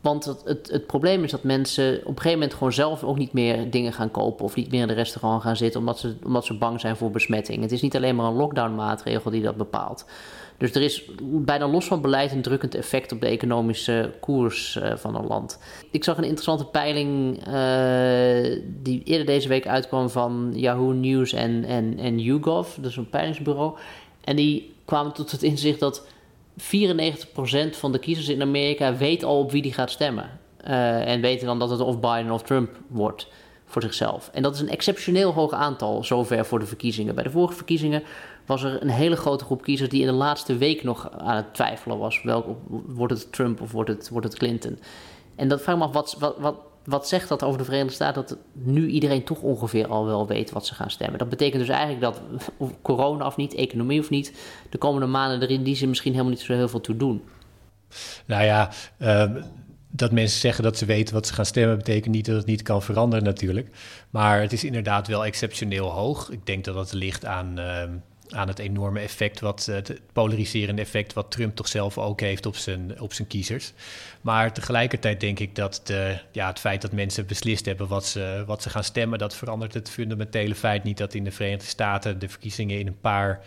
Want 0.00 0.24
het, 0.24 0.42
het, 0.44 0.70
het, 0.70 0.86
probleem 0.86 1.24
is 1.24 1.30
dat 1.30 1.42
mensen 1.42 1.94
op 1.94 2.06
een 2.06 2.16
gegeven 2.16 2.32
moment 2.32 2.54
gewoon 2.54 2.72
zelf 2.72 3.04
ook 3.04 3.18
niet 3.18 3.32
meer 3.32 3.70
dingen 3.70 3.92
gaan 3.92 4.10
kopen 4.10 4.44
of 4.44 4.54
niet 4.54 4.70
meer 4.70 4.80
in 4.80 4.88
de 4.88 4.94
restaurant 4.94 5.42
gaan 5.42 5.56
zitten 5.56 5.80
omdat 5.80 5.98
ze, 5.98 6.16
omdat 6.24 6.44
ze 6.44 6.58
bang 6.58 6.80
zijn 6.80 6.96
voor 6.96 7.10
besmetting. 7.10 7.62
Het 7.62 7.72
is 7.72 7.82
niet 7.82 7.96
alleen 7.96 8.16
maar 8.16 8.26
een 8.26 8.36
lockdown-maatregel 8.36 9.30
die 9.30 9.42
dat 9.42 9.56
bepaalt. 9.56 10.04
Dus 10.60 10.74
er 10.74 10.82
is 10.82 11.10
bijna 11.20 11.68
los 11.68 11.86
van 11.86 12.00
beleid 12.00 12.32
een 12.32 12.42
drukkend 12.42 12.74
effect 12.74 13.12
op 13.12 13.20
de 13.20 13.26
economische 13.26 14.12
koers 14.20 14.76
uh, 14.76 14.96
van 14.96 15.14
een 15.14 15.26
land. 15.26 15.58
Ik 15.90 16.04
zag 16.04 16.16
een 16.16 16.24
interessante 16.24 16.64
peiling 16.64 17.38
uh, 17.48 18.60
die 18.82 19.02
eerder 19.04 19.26
deze 19.26 19.48
week 19.48 19.66
uitkwam 19.66 20.10
van 20.10 20.52
Yahoo 20.54 20.92
News 20.92 21.32
en, 21.32 21.64
en, 21.64 21.98
en 21.98 22.18
YouGov, 22.18 22.76
dus 22.76 22.96
een 22.96 23.10
peilingsbureau. 23.10 23.76
En 24.24 24.36
die 24.36 24.74
kwamen 24.84 25.12
tot 25.12 25.30
het 25.30 25.42
inzicht 25.42 25.80
dat 25.80 26.06
94% 26.58 27.70
van 27.70 27.92
de 27.92 27.98
kiezers 27.98 28.28
in 28.28 28.42
Amerika 28.42 28.96
weet 28.96 29.24
al 29.24 29.38
op 29.38 29.50
wie 29.50 29.62
die 29.62 29.72
gaat 29.72 29.90
stemmen. 29.90 30.38
Uh, 30.68 31.08
en 31.08 31.20
weten 31.20 31.46
dan 31.46 31.58
dat 31.58 31.70
het 31.70 31.80
of 31.80 32.00
Biden 32.00 32.30
of 32.30 32.42
Trump 32.42 32.70
wordt 32.86 33.28
voor 33.64 33.82
zichzelf. 33.82 34.30
En 34.32 34.42
dat 34.42 34.54
is 34.54 34.60
een 34.60 34.68
exceptioneel 34.68 35.32
hoog 35.32 35.52
aantal 35.52 36.04
zover 36.04 36.46
voor 36.46 36.58
de 36.58 36.66
verkiezingen. 36.66 37.14
Bij 37.14 37.24
de 37.24 37.30
vorige 37.30 37.54
verkiezingen 37.54 38.02
was 38.46 38.62
er 38.62 38.82
een 38.82 38.88
hele 38.88 39.16
grote 39.16 39.44
groep 39.44 39.62
kiezers 39.62 39.90
die 39.90 40.00
in 40.00 40.06
de 40.06 40.12
laatste 40.12 40.56
week 40.56 40.82
nog 40.82 41.10
aan 41.10 41.36
het 41.36 41.54
twijfelen 41.54 41.98
was. 41.98 42.22
Welk, 42.22 42.46
wordt 42.68 43.12
het 43.12 43.32
Trump 43.32 43.60
of 43.60 43.72
wordt 43.72 43.90
het, 43.90 44.08
wordt 44.08 44.26
het 44.26 44.36
Clinton? 44.36 44.78
En 45.36 45.48
dat 45.48 45.62
vraag 45.62 45.76
me 45.76 45.84
af, 45.84 45.92
wat, 45.92 46.16
wat, 46.18 46.36
wat, 46.38 46.56
wat 46.90 47.08
zegt 47.08 47.28
dat 47.28 47.42
over 47.42 47.58
de 47.58 47.64
Verenigde 47.64 47.94
Staten? 47.94 48.26
Dat 48.26 48.38
nu 48.52 48.86
iedereen 48.86 49.24
toch 49.24 49.40
ongeveer 49.40 49.86
al 49.86 50.06
wel 50.06 50.26
weet 50.26 50.50
wat 50.50 50.66
ze 50.66 50.74
gaan 50.74 50.90
stemmen. 50.90 51.18
Dat 51.18 51.28
betekent 51.28 51.60
dus 51.60 51.76
eigenlijk 51.76 52.00
dat 52.00 52.20
corona 52.82 53.26
of 53.26 53.36
niet, 53.36 53.54
economie 53.54 54.00
of 54.00 54.10
niet, 54.10 54.32
de 54.70 54.78
komende 54.78 55.06
maanden 55.06 55.42
erin 55.42 55.62
die 55.62 55.74
ze 55.74 55.86
misschien 55.86 56.12
helemaal 56.12 56.32
niet 56.32 56.42
zo 56.42 56.52
heel 56.52 56.68
veel 56.68 56.80
toe 56.80 56.96
doen. 56.96 57.22
Nou 58.26 58.44
ja, 58.44 58.70
uh, 58.98 59.30
dat 59.90 60.12
mensen 60.12 60.40
zeggen 60.40 60.64
dat 60.64 60.78
ze 60.78 60.84
weten 60.84 61.14
wat 61.14 61.26
ze 61.26 61.34
gaan 61.34 61.46
stemmen, 61.46 61.76
betekent 61.76 62.14
niet 62.14 62.26
dat 62.26 62.36
het 62.36 62.46
niet 62.46 62.62
kan 62.62 62.82
veranderen 62.82 63.24
natuurlijk. 63.24 63.68
Maar 64.10 64.40
het 64.40 64.52
is 64.52 64.64
inderdaad 64.64 65.06
wel 65.06 65.24
exceptioneel 65.24 65.90
hoog. 65.90 66.30
Ik 66.30 66.46
denk 66.46 66.64
dat 66.64 66.74
dat 66.74 66.92
ligt 66.92 67.24
aan. 67.24 67.58
Uh, 67.58 67.82
aan 68.30 68.48
het 68.48 68.58
enorme 68.58 69.00
effect, 69.00 69.40
wat, 69.40 69.66
het 69.66 70.00
polariserende 70.12 70.82
effect, 70.82 71.12
wat 71.12 71.30
Trump 71.30 71.56
toch 71.56 71.68
zelf 71.68 71.98
ook 71.98 72.20
heeft 72.20 72.46
op 72.46 72.56
zijn, 72.56 73.00
op 73.00 73.12
zijn 73.12 73.28
kiezers. 73.28 73.72
Maar 74.20 74.52
tegelijkertijd 74.52 75.20
denk 75.20 75.38
ik 75.38 75.54
dat 75.54 75.80
de, 75.84 76.18
ja, 76.32 76.46
het 76.46 76.58
feit 76.58 76.82
dat 76.82 76.92
mensen 76.92 77.26
beslist 77.26 77.66
hebben 77.66 77.88
wat 77.88 78.06
ze, 78.06 78.44
wat 78.46 78.62
ze 78.62 78.70
gaan 78.70 78.84
stemmen, 78.84 79.18
dat 79.18 79.36
verandert 79.36 79.74
het 79.74 79.90
fundamentele 79.90 80.54
feit 80.54 80.84
niet 80.84 80.98
dat 80.98 81.14
in 81.14 81.24
de 81.24 81.30
Verenigde 81.30 81.66
Staten 81.66 82.18
de 82.18 82.28
verkiezingen 82.28 82.78
in 82.78 82.86
een 82.86 83.00
paar 83.00 83.40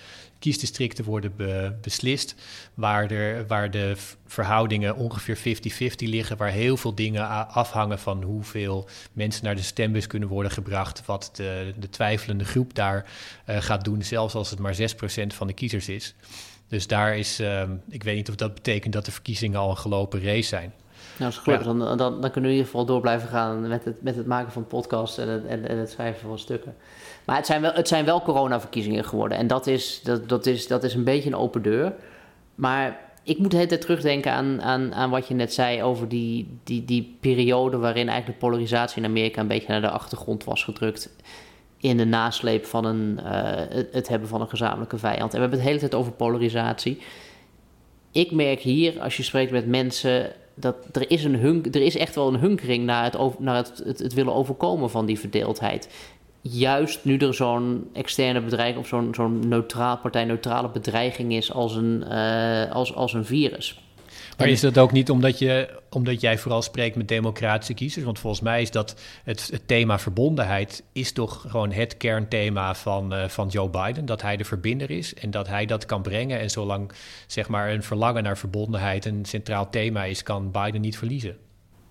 kiesdistricten 0.43 1.05
worden 1.05 1.33
beslist, 1.81 2.35
waar, 2.73 3.11
er, 3.11 3.47
waar 3.47 3.71
de 3.71 3.95
verhoudingen 4.25 4.95
ongeveer 4.95 5.37
50-50 5.37 5.39
liggen, 5.95 6.37
waar 6.37 6.49
heel 6.49 6.77
veel 6.77 6.95
dingen 6.95 7.47
afhangen 7.47 7.99
van 7.99 8.23
hoeveel 8.23 8.87
mensen 9.13 9.45
naar 9.45 9.55
de 9.55 9.61
stembus 9.61 10.07
kunnen 10.07 10.29
worden 10.29 10.51
gebracht, 10.51 11.05
wat 11.05 11.29
de, 11.33 11.73
de 11.79 11.89
twijfelende 11.89 12.45
groep 12.45 12.73
daar 12.73 13.05
uh, 13.49 13.57
gaat 13.61 13.83
doen, 13.83 14.03
zelfs 14.03 14.33
als 14.33 14.49
het 14.49 14.59
maar 14.59 14.75
6% 14.75 14.85
van 15.27 15.47
de 15.47 15.53
kiezers 15.53 15.89
is. 15.89 16.15
Dus 16.67 16.87
daar 16.87 17.17
is, 17.17 17.39
uh, 17.39 17.63
ik 17.89 18.03
weet 18.03 18.15
niet 18.15 18.29
of 18.29 18.35
dat 18.35 18.53
betekent 18.53 18.93
dat 18.93 19.05
de 19.05 19.11
verkiezingen 19.11 19.59
al 19.59 19.69
een 19.69 19.77
gelopen 19.77 20.23
race 20.23 20.47
zijn. 20.47 20.73
Nou, 21.17 21.31
is 21.31 21.37
gelukkig. 21.37 21.67
Dan, 21.67 21.79
dan, 21.79 21.97
dan, 21.97 22.19
kunnen 22.21 22.41
we 22.41 22.47
in 22.47 22.51
ieder 22.51 22.65
geval 22.65 22.85
door 22.85 23.01
blijven 23.01 23.29
gaan 23.29 23.67
met 23.67 23.85
het, 23.85 24.01
met 24.01 24.15
het 24.15 24.25
maken 24.25 24.51
van 24.51 24.67
podcast 24.67 25.17
en 25.17 25.27
het, 25.27 25.45
en, 25.45 25.67
en 25.67 25.77
het 25.77 25.89
schrijven 25.89 26.27
van 26.27 26.39
stukken. 26.39 26.75
Maar 27.25 27.35
het 27.35 27.45
zijn 27.45 27.61
wel, 27.61 27.73
het 27.73 27.87
zijn 27.87 28.05
wel 28.05 28.21
coronaverkiezingen 28.21 29.05
geworden. 29.05 29.37
En 29.37 29.47
dat 29.47 29.67
is, 29.67 30.01
dat, 30.03 30.29
dat, 30.29 30.45
is, 30.45 30.67
dat 30.67 30.83
is 30.83 30.93
een 30.93 31.03
beetje 31.03 31.29
een 31.29 31.35
open 31.35 31.61
deur. 31.61 31.93
Maar 32.55 32.99
ik 33.23 33.37
moet 33.37 33.51
de 33.51 33.55
hele 33.55 33.69
tijd 33.69 33.81
terugdenken 33.81 34.31
aan, 34.31 34.61
aan, 34.61 34.93
aan 34.93 35.09
wat 35.09 35.27
je 35.27 35.33
net 35.33 35.53
zei 35.53 35.83
over 35.83 36.07
die, 36.07 36.59
die, 36.63 36.85
die 36.85 37.17
periode 37.19 37.77
waarin 37.77 38.09
eigenlijk 38.09 38.39
de 38.39 38.45
polarisatie 38.45 39.01
in 39.01 39.09
Amerika 39.09 39.41
een 39.41 39.47
beetje 39.47 39.71
naar 39.71 39.81
de 39.81 39.89
achtergrond 39.89 40.43
was 40.43 40.63
gedrukt. 40.63 41.15
In 41.77 41.97
de 41.97 42.05
nasleep 42.05 42.65
van 42.65 42.85
een, 42.85 43.19
uh, 43.23 43.31
het 43.91 44.07
hebben 44.07 44.27
van 44.27 44.41
een 44.41 44.49
gezamenlijke 44.49 44.97
vijand. 44.97 45.33
En 45.33 45.35
we 45.35 45.39
hebben 45.39 45.57
het 45.57 45.59
de 45.59 45.67
hele 45.67 45.79
tijd 45.79 45.95
over 45.95 46.11
polarisatie. 46.11 47.01
Ik 48.11 48.31
merk 48.31 48.59
hier, 48.59 49.01
als 49.01 49.17
je 49.17 49.23
spreekt 49.23 49.51
met 49.51 49.67
mensen, 49.67 50.31
dat 50.55 50.75
er 50.91 51.09
is, 51.09 51.23
een 51.23 51.35
hunk, 51.35 51.75
er 51.75 51.81
is 51.81 51.95
echt 51.95 52.15
wel 52.15 52.27
een 52.27 52.39
hunkering 52.39 52.85
naar, 52.85 53.03
het, 53.03 53.39
naar 53.39 53.55
het, 53.55 53.81
het, 53.85 54.13
willen 54.13 54.33
overkomen 54.33 54.89
van 54.89 55.05
die 55.05 55.19
verdeeldheid 55.19 55.89
juist 56.41 57.05
nu 57.05 57.17
er 57.17 57.33
zo'n 57.33 57.89
externe 57.93 58.41
bedreiging 58.41 58.79
of 58.79 58.87
zo'n 58.87 59.13
zo'n 59.15 59.47
neutraal, 59.47 59.97
partijneutrale 59.97 60.69
bedreiging 60.69 61.33
is 61.33 61.53
als 61.53 61.75
een, 61.75 62.03
uh, 62.07 62.71
als, 62.71 62.95
als 62.95 63.13
een 63.13 63.25
virus. 63.25 63.81
Maar 64.37 64.47
is 64.47 64.61
dat 64.61 64.77
ook 64.77 64.91
niet 64.91 65.09
omdat, 65.09 65.39
je, 65.39 65.69
omdat 65.89 66.21
jij 66.21 66.37
vooral 66.37 66.61
spreekt 66.61 66.95
met 66.95 67.07
democratische 67.07 67.73
kiezers? 67.73 68.05
Want 68.05 68.19
volgens 68.19 68.41
mij 68.41 68.61
is 68.61 68.71
dat 68.71 68.95
het, 69.23 69.49
het 69.51 69.67
thema 69.67 69.99
verbondenheid 69.99 70.83
is 70.91 71.11
toch 71.11 71.45
gewoon 71.47 71.71
het 71.71 71.97
kernthema 71.97 72.75
van, 72.75 73.13
uh, 73.13 73.27
van 73.27 73.47
Joe 73.47 73.69
Biden. 73.69 74.05
Dat 74.05 74.21
hij 74.21 74.37
de 74.37 74.43
verbinder 74.43 74.91
is 74.91 75.13
en 75.13 75.31
dat 75.31 75.47
hij 75.47 75.65
dat 75.65 75.85
kan 75.85 76.01
brengen. 76.01 76.39
En 76.39 76.49
zolang 76.49 76.91
zeg 77.27 77.47
maar, 77.47 77.71
een 77.71 77.83
verlangen 77.83 78.23
naar 78.23 78.37
verbondenheid 78.37 79.05
een 79.05 79.25
centraal 79.25 79.69
thema 79.69 80.03
is, 80.03 80.23
kan 80.23 80.51
Biden 80.51 80.81
niet 80.81 80.97
verliezen. 80.97 81.37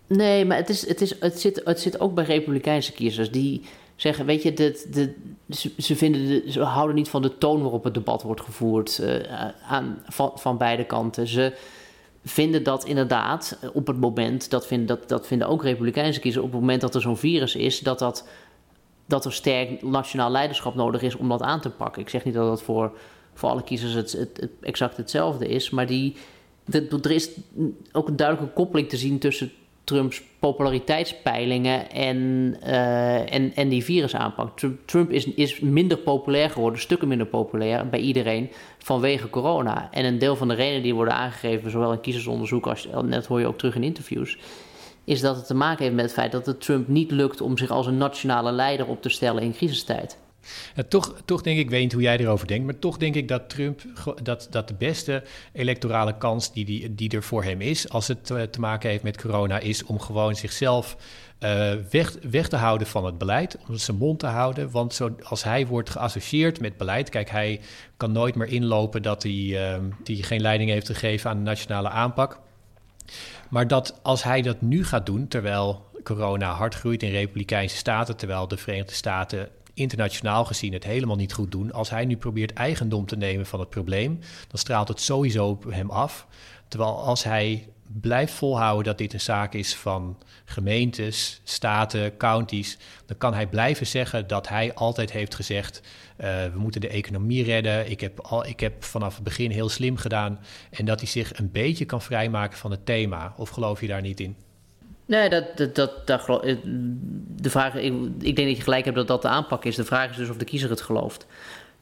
Nee, 0.06 0.44
maar 0.44 0.56
het, 0.56 0.68
is, 0.68 0.88
het, 0.88 1.00
is, 1.00 1.20
het, 1.20 1.40
zit, 1.40 1.60
het 1.64 1.80
zit 1.80 2.00
ook 2.00 2.14
bij 2.14 2.24
Republikeinse 2.24 2.92
kiezers 2.92 3.30
die 3.30 3.62
zeggen, 3.96 4.26
weet 4.26 4.42
je, 4.42 4.52
de, 4.52 4.86
de, 4.90 5.14
ze, 5.78 5.96
vinden 5.96 6.26
de, 6.26 6.44
ze 6.50 6.62
houden 6.62 6.96
niet 6.96 7.08
van 7.08 7.22
de 7.22 7.38
toon 7.38 7.62
waarop 7.62 7.84
het 7.84 7.94
debat 7.94 8.22
wordt 8.22 8.40
gevoerd 8.40 8.98
uh, 9.02 9.16
aan, 9.68 10.02
van, 10.08 10.32
van 10.34 10.58
beide 10.58 10.84
kanten. 10.84 11.26
Ze 11.26 11.52
vinden 12.24 12.62
dat 12.62 12.84
inderdaad 12.84 13.58
eh, 13.60 13.68
op 13.72 13.86
het 13.86 14.00
moment, 14.00 14.50
dat 14.50 14.66
vinden, 14.66 14.86
dat, 14.86 15.08
dat 15.08 15.26
vinden 15.26 15.48
ook 15.48 15.62
Republikeinse 15.62 16.20
kiezers, 16.20 16.44
op 16.44 16.50
het 16.50 16.60
moment 16.60 16.80
dat 16.80 16.94
er 16.94 17.00
zo'n 17.00 17.16
virus 17.16 17.54
is, 17.54 17.80
dat, 17.80 17.98
dat, 17.98 18.28
dat 19.06 19.24
er 19.24 19.32
sterk 19.32 19.82
nationaal 19.82 20.30
leiderschap 20.30 20.74
nodig 20.74 21.02
is 21.02 21.16
om 21.16 21.28
dat 21.28 21.42
aan 21.42 21.60
te 21.60 21.70
pakken. 21.70 22.02
Ik 22.02 22.08
zeg 22.08 22.24
niet 22.24 22.34
dat 22.34 22.46
dat 22.46 22.62
voor, 22.62 22.92
voor 23.34 23.48
alle 23.48 23.62
kiezers 23.62 23.92
het, 23.92 24.12
het, 24.12 24.50
exact 24.60 24.96
hetzelfde 24.96 25.48
is, 25.48 25.70
maar 25.70 25.86
die, 25.86 26.16
er 26.70 27.10
is 27.10 27.30
ook 27.92 28.08
een 28.08 28.16
duidelijke 28.16 28.54
koppeling 28.54 28.88
te 28.88 28.96
zien 28.96 29.18
tussen 29.18 29.52
Trumps 29.84 30.22
populariteitspeilingen 30.38 31.90
en, 31.90 32.16
uh, 32.66 33.34
en, 33.34 33.54
en 33.54 33.68
die 33.68 33.84
virusaanpak. 33.84 34.58
Trump 34.84 35.10
is, 35.10 35.26
is 35.26 35.60
minder 35.60 35.98
populair 35.98 36.50
geworden, 36.50 36.80
stukken 36.80 37.08
minder 37.08 37.26
populair 37.26 37.88
bij 37.88 38.00
iedereen 38.00 38.50
vanwege 38.78 39.30
corona. 39.30 39.88
En 39.90 40.04
een 40.04 40.18
deel 40.18 40.36
van 40.36 40.48
de 40.48 40.54
redenen 40.54 40.82
die 40.82 40.94
worden 40.94 41.14
aangegeven, 41.14 41.70
zowel 41.70 41.92
in 41.92 42.00
kiezersonderzoek 42.00 42.66
als 42.66 42.88
net 43.04 43.26
hoor 43.26 43.40
je 43.40 43.46
ook 43.46 43.58
terug 43.58 43.74
in 43.74 43.82
interviews, 43.82 44.38
is 45.04 45.20
dat 45.20 45.36
het 45.36 45.46
te 45.46 45.54
maken 45.54 45.82
heeft 45.82 45.96
met 45.96 46.04
het 46.04 46.14
feit 46.14 46.32
dat 46.32 46.46
het 46.46 46.60
Trump 46.60 46.88
niet 46.88 47.10
lukt 47.10 47.40
om 47.40 47.58
zich 47.58 47.70
als 47.70 47.86
een 47.86 47.98
nationale 47.98 48.52
leider 48.52 48.86
op 48.86 49.02
te 49.02 49.08
stellen 49.08 49.42
in 49.42 49.52
crisistijd. 49.52 50.18
Ja, 50.74 50.82
toch, 50.88 51.22
toch 51.24 51.42
denk 51.42 51.58
ik, 51.58 51.64
ik 51.64 51.70
weet 51.70 51.82
niet 51.82 51.92
hoe 51.92 52.02
jij 52.02 52.18
erover 52.18 52.46
denkt, 52.46 52.64
maar 52.64 52.78
toch 52.78 52.96
denk 52.96 53.14
ik 53.14 53.28
dat 53.28 53.48
Trump, 53.48 53.80
dat, 54.22 54.46
dat 54.50 54.68
de 54.68 54.74
beste 54.74 55.22
electorale 55.52 56.16
kans 56.16 56.52
die, 56.52 56.64
die, 56.64 56.94
die 56.94 57.10
er 57.10 57.22
voor 57.22 57.44
hem 57.44 57.60
is, 57.60 57.88
als 57.88 58.08
het 58.08 58.26
te, 58.26 58.48
te 58.50 58.60
maken 58.60 58.90
heeft 58.90 59.02
met 59.02 59.20
corona, 59.22 59.58
is 59.58 59.84
om 59.84 60.00
gewoon 60.00 60.36
zichzelf 60.36 60.96
uh, 61.40 61.72
weg, 61.90 62.16
weg 62.30 62.48
te 62.48 62.56
houden 62.56 62.86
van 62.86 63.04
het 63.04 63.18
beleid, 63.18 63.58
om 63.68 63.76
zijn 63.76 63.96
mond 63.96 64.18
te 64.18 64.26
houden. 64.26 64.70
Want 64.70 64.94
zo, 64.94 65.16
als 65.22 65.44
hij 65.44 65.66
wordt 65.66 65.90
geassocieerd 65.90 66.60
met 66.60 66.76
beleid, 66.76 67.08
kijk, 67.08 67.30
hij 67.30 67.60
kan 67.96 68.12
nooit 68.12 68.34
meer 68.34 68.48
inlopen 68.48 69.02
dat 69.02 69.22
hij, 69.22 69.32
uh, 69.32 69.76
die 70.02 70.22
geen 70.22 70.40
leiding 70.40 70.70
heeft 70.70 70.86
gegeven 70.86 71.30
aan 71.30 71.36
de 71.36 71.42
nationale 71.42 71.88
aanpak. 71.88 72.40
Maar 73.50 73.68
dat 73.68 73.98
als 74.02 74.22
hij 74.22 74.42
dat 74.42 74.60
nu 74.60 74.84
gaat 74.84 75.06
doen, 75.06 75.28
terwijl 75.28 75.90
corona 76.02 76.52
hard 76.52 76.74
groeit 76.74 77.02
in 77.02 77.10
republikeinse 77.10 77.76
staten, 77.76 78.16
terwijl 78.16 78.48
de 78.48 78.56
Verenigde 78.56 78.94
Staten 78.94 79.48
internationaal 79.74 80.44
gezien 80.44 80.72
het 80.72 80.84
helemaal 80.84 81.16
niet 81.16 81.32
goed 81.32 81.50
doen. 81.50 81.72
Als 81.72 81.90
hij 81.90 82.04
nu 82.04 82.16
probeert 82.16 82.52
eigendom 82.52 83.06
te 83.06 83.16
nemen 83.16 83.46
van 83.46 83.60
het 83.60 83.70
probleem, 83.70 84.18
dan 84.48 84.58
straalt 84.58 84.88
het 84.88 85.00
sowieso 85.00 85.48
op 85.48 85.64
hem 85.70 85.90
af. 85.90 86.26
Terwijl 86.68 87.02
als 87.02 87.24
hij 87.24 87.68
blijft 88.00 88.32
volhouden 88.32 88.84
dat 88.84 88.98
dit 88.98 89.12
een 89.12 89.20
zaak 89.20 89.54
is 89.54 89.76
van 89.76 90.18
gemeentes, 90.44 91.40
staten, 91.44 92.16
counties, 92.16 92.78
dan 93.06 93.16
kan 93.16 93.34
hij 93.34 93.46
blijven 93.46 93.86
zeggen 93.86 94.26
dat 94.26 94.48
hij 94.48 94.74
altijd 94.74 95.12
heeft 95.12 95.34
gezegd: 95.34 95.80
uh, 95.80 96.26
we 96.26 96.58
moeten 96.58 96.80
de 96.80 96.88
economie 96.88 97.44
redden. 97.44 97.90
Ik 97.90 98.00
heb, 98.00 98.20
al, 98.20 98.46
ik 98.46 98.60
heb 98.60 98.84
vanaf 98.84 99.14
het 99.14 99.24
begin 99.24 99.50
heel 99.50 99.68
slim 99.68 99.96
gedaan. 99.96 100.40
En 100.70 100.84
dat 100.84 101.00
hij 101.00 101.08
zich 101.08 101.38
een 101.38 101.50
beetje 101.50 101.84
kan 101.84 102.02
vrijmaken 102.02 102.58
van 102.58 102.70
het 102.70 102.86
thema. 102.86 103.34
Of 103.36 103.48
geloof 103.48 103.80
je 103.80 103.86
daar 103.86 104.02
niet 104.02 104.20
in? 104.20 104.36
Nee, 105.06 105.28
dat, 105.28 105.56
dat, 105.56 105.74
dat, 105.74 106.06
dat, 106.06 106.42
de 107.36 107.50
vraag, 107.50 107.74
ik, 107.74 107.94
ik 108.18 108.36
denk 108.36 108.48
dat 108.48 108.56
je 108.56 108.62
gelijk 108.62 108.84
hebt 108.84 108.96
dat 108.96 109.08
dat 109.08 109.22
de 109.22 109.28
aanpak 109.28 109.64
is. 109.64 109.76
De 109.76 109.84
vraag 109.84 110.10
is 110.10 110.16
dus 110.16 110.28
of 110.28 110.36
de 110.36 110.44
kiezer 110.44 110.70
het 110.70 110.80
gelooft. 110.80 111.26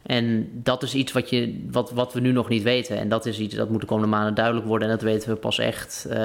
En 0.03 0.51
dat 0.53 0.83
is 0.83 0.95
iets 0.95 1.13
wat, 1.13 1.31
je, 1.31 1.65
wat, 1.71 1.91
wat 1.91 2.13
we 2.13 2.21
nu 2.21 2.33
nog 2.33 2.49
niet 2.49 2.63
weten. 2.63 2.99
En 2.99 3.09
dat 3.09 3.27
is 3.27 3.39
iets 3.39 3.55
dat 3.55 3.71
moet 3.71 3.81
de 3.81 3.87
komende 3.87 4.11
maanden 4.11 4.35
duidelijk 4.35 4.67
worden. 4.67 4.89
En 4.89 4.95
dat 4.95 5.05
weten 5.05 5.29
we 5.29 5.37
pas 5.37 5.59
echt 5.59 6.07
uh, 6.11 6.17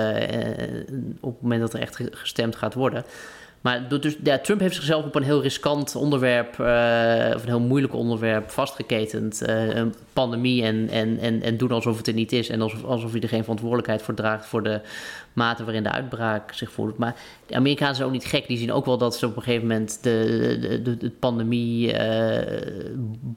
op 1.19 1.34
het 1.34 1.41
moment 1.41 1.62
dat 1.62 1.73
er 1.73 1.79
echt 1.79 1.99
gestemd 2.12 2.55
gaat 2.55 2.73
worden. 2.73 3.05
Maar 3.62 3.88
dus, 3.88 4.17
ja, 4.23 4.39
Trump 4.39 4.60
heeft 4.60 4.75
zichzelf 4.75 5.05
op 5.05 5.15
een 5.15 5.23
heel 5.23 5.41
riskant 5.41 5.95
onderwerp, 5.95 6.49
of 7.36 7.41
een 7.41 7.47
heel 7.47 7.60
moeilijk 7.60 7.93
onderwerp, 7.93 8.49
vastgeketend. 8.49 9.41
Een 9.47 9.93
pandemie 10.13 10.63
en, 10.63 10.89
en, 10.89 11.19
en, 11.19 11.41
en 11.41 11.58
doen 11.58 11.71
alsof 11.71 11.97
het 11.97 12.08
er 12.08 12.13
niet 12.13 12.31
is. 12.31 12.49
En 12.49 12.62
alsof, 12.62 12.84
alsof 12.84 13.12
hij 13.12 13.21
er 13.21 13.29
geen 13.29 13.41
verantwoordelijkheid 13.41 14.01
voor 14.01 14.13
draagt 14.13 14.45
voor 14.45 14.63
de 14.63 14.81
mate 15.36 15.63
waarin 15.63 15.84
de 15.84 15.91
uitbraak 15.91 16.54
zich 16.54 16.71
voert. 16.71 16.98
Maar 16.98 17.15
de 17.45 17.56
Amerikanen 17.56 17.95
zijn 17.95 18.08
ook 18.08 18.13
niet 18.13 18.26
gek. 18.26 18.48
Die 18.48 18.58
zien 18.58 18.71
ook 18.71 18.86
wel 18.86 18.98
dat 18.98 19.15
ze 19.15 19.26
op 19.26 19.36
een 19.36 19.41
gegeven 19.41 19.67
moment 19.67 20.04
de, 20.04 20.58
de, 20.62 20.82
de, 20.82 20.98
de 20.98 21.10
pandemie 21.10 21.93
uh, 21.93 22.38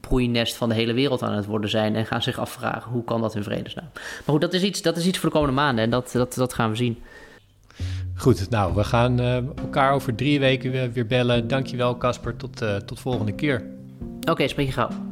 broeinest 0.01 0.55
van 0.55 0.69
de 0.69 0.75
hele 0.75 0.93
wereld 0.93 1.23
aan 1.23 1.35
het 1.35 1.45
worden 1.45 1.69
zijn. 1.69 1.95
En 1.95 2.05
gaan 2.05 2.21
zich 2.21 2.39
afvragen 2.39 2.91
hoe 2.91 3.03
kan 3.03 3.21
dat 3.21 3.35
in 3.35 3.43
vredesnaam. 3.43 3.89
Maar 3.93 4.23
goed, 4.25 4.41
dat 4.41 4.53
is 4.53 4.63
iets, 4.63 4.81
dat 4.81 4.97
is 4.97 5.05
iets 5.05 5.17
voor 5.17 5.29
de 5.29 5.35
komende 5.35 5.55
maanden. 5.55 5.83
En 5.83 5.89
dat, 5.89 6.11
dat, 6.11 6.33
dat 6.33 6.53
gaan 6.53 6.69
we 6.69 6.75
zien. 6.75 6.97
Goed, 8.15 8.49
nou, 8.49 8.75
we 8.75 8.83
gaan 8.83 9.19
uh, 9.19 9.35
elkaar 9.35 9.93
over 9.93 10.15
drie 10.15 10.39
weken 10.39 10.71
weer, 10.71 10.91
weer 10.91 11.07
bellen. 11.07 11.47
Dankjewel, 11.47 11.97
Casper. 11.97 12.35
Tot, 12.35 12.61
uh, 12.61 12.75
tot 12.75 12.99
volgende 12.99 13.31
keer. 13.31 13.63
Oké, 14.19 14.31
okay, 14.31 14.47
spreek 14.47 14.65
je 14.65 14.73
gauw. 14.73 15.08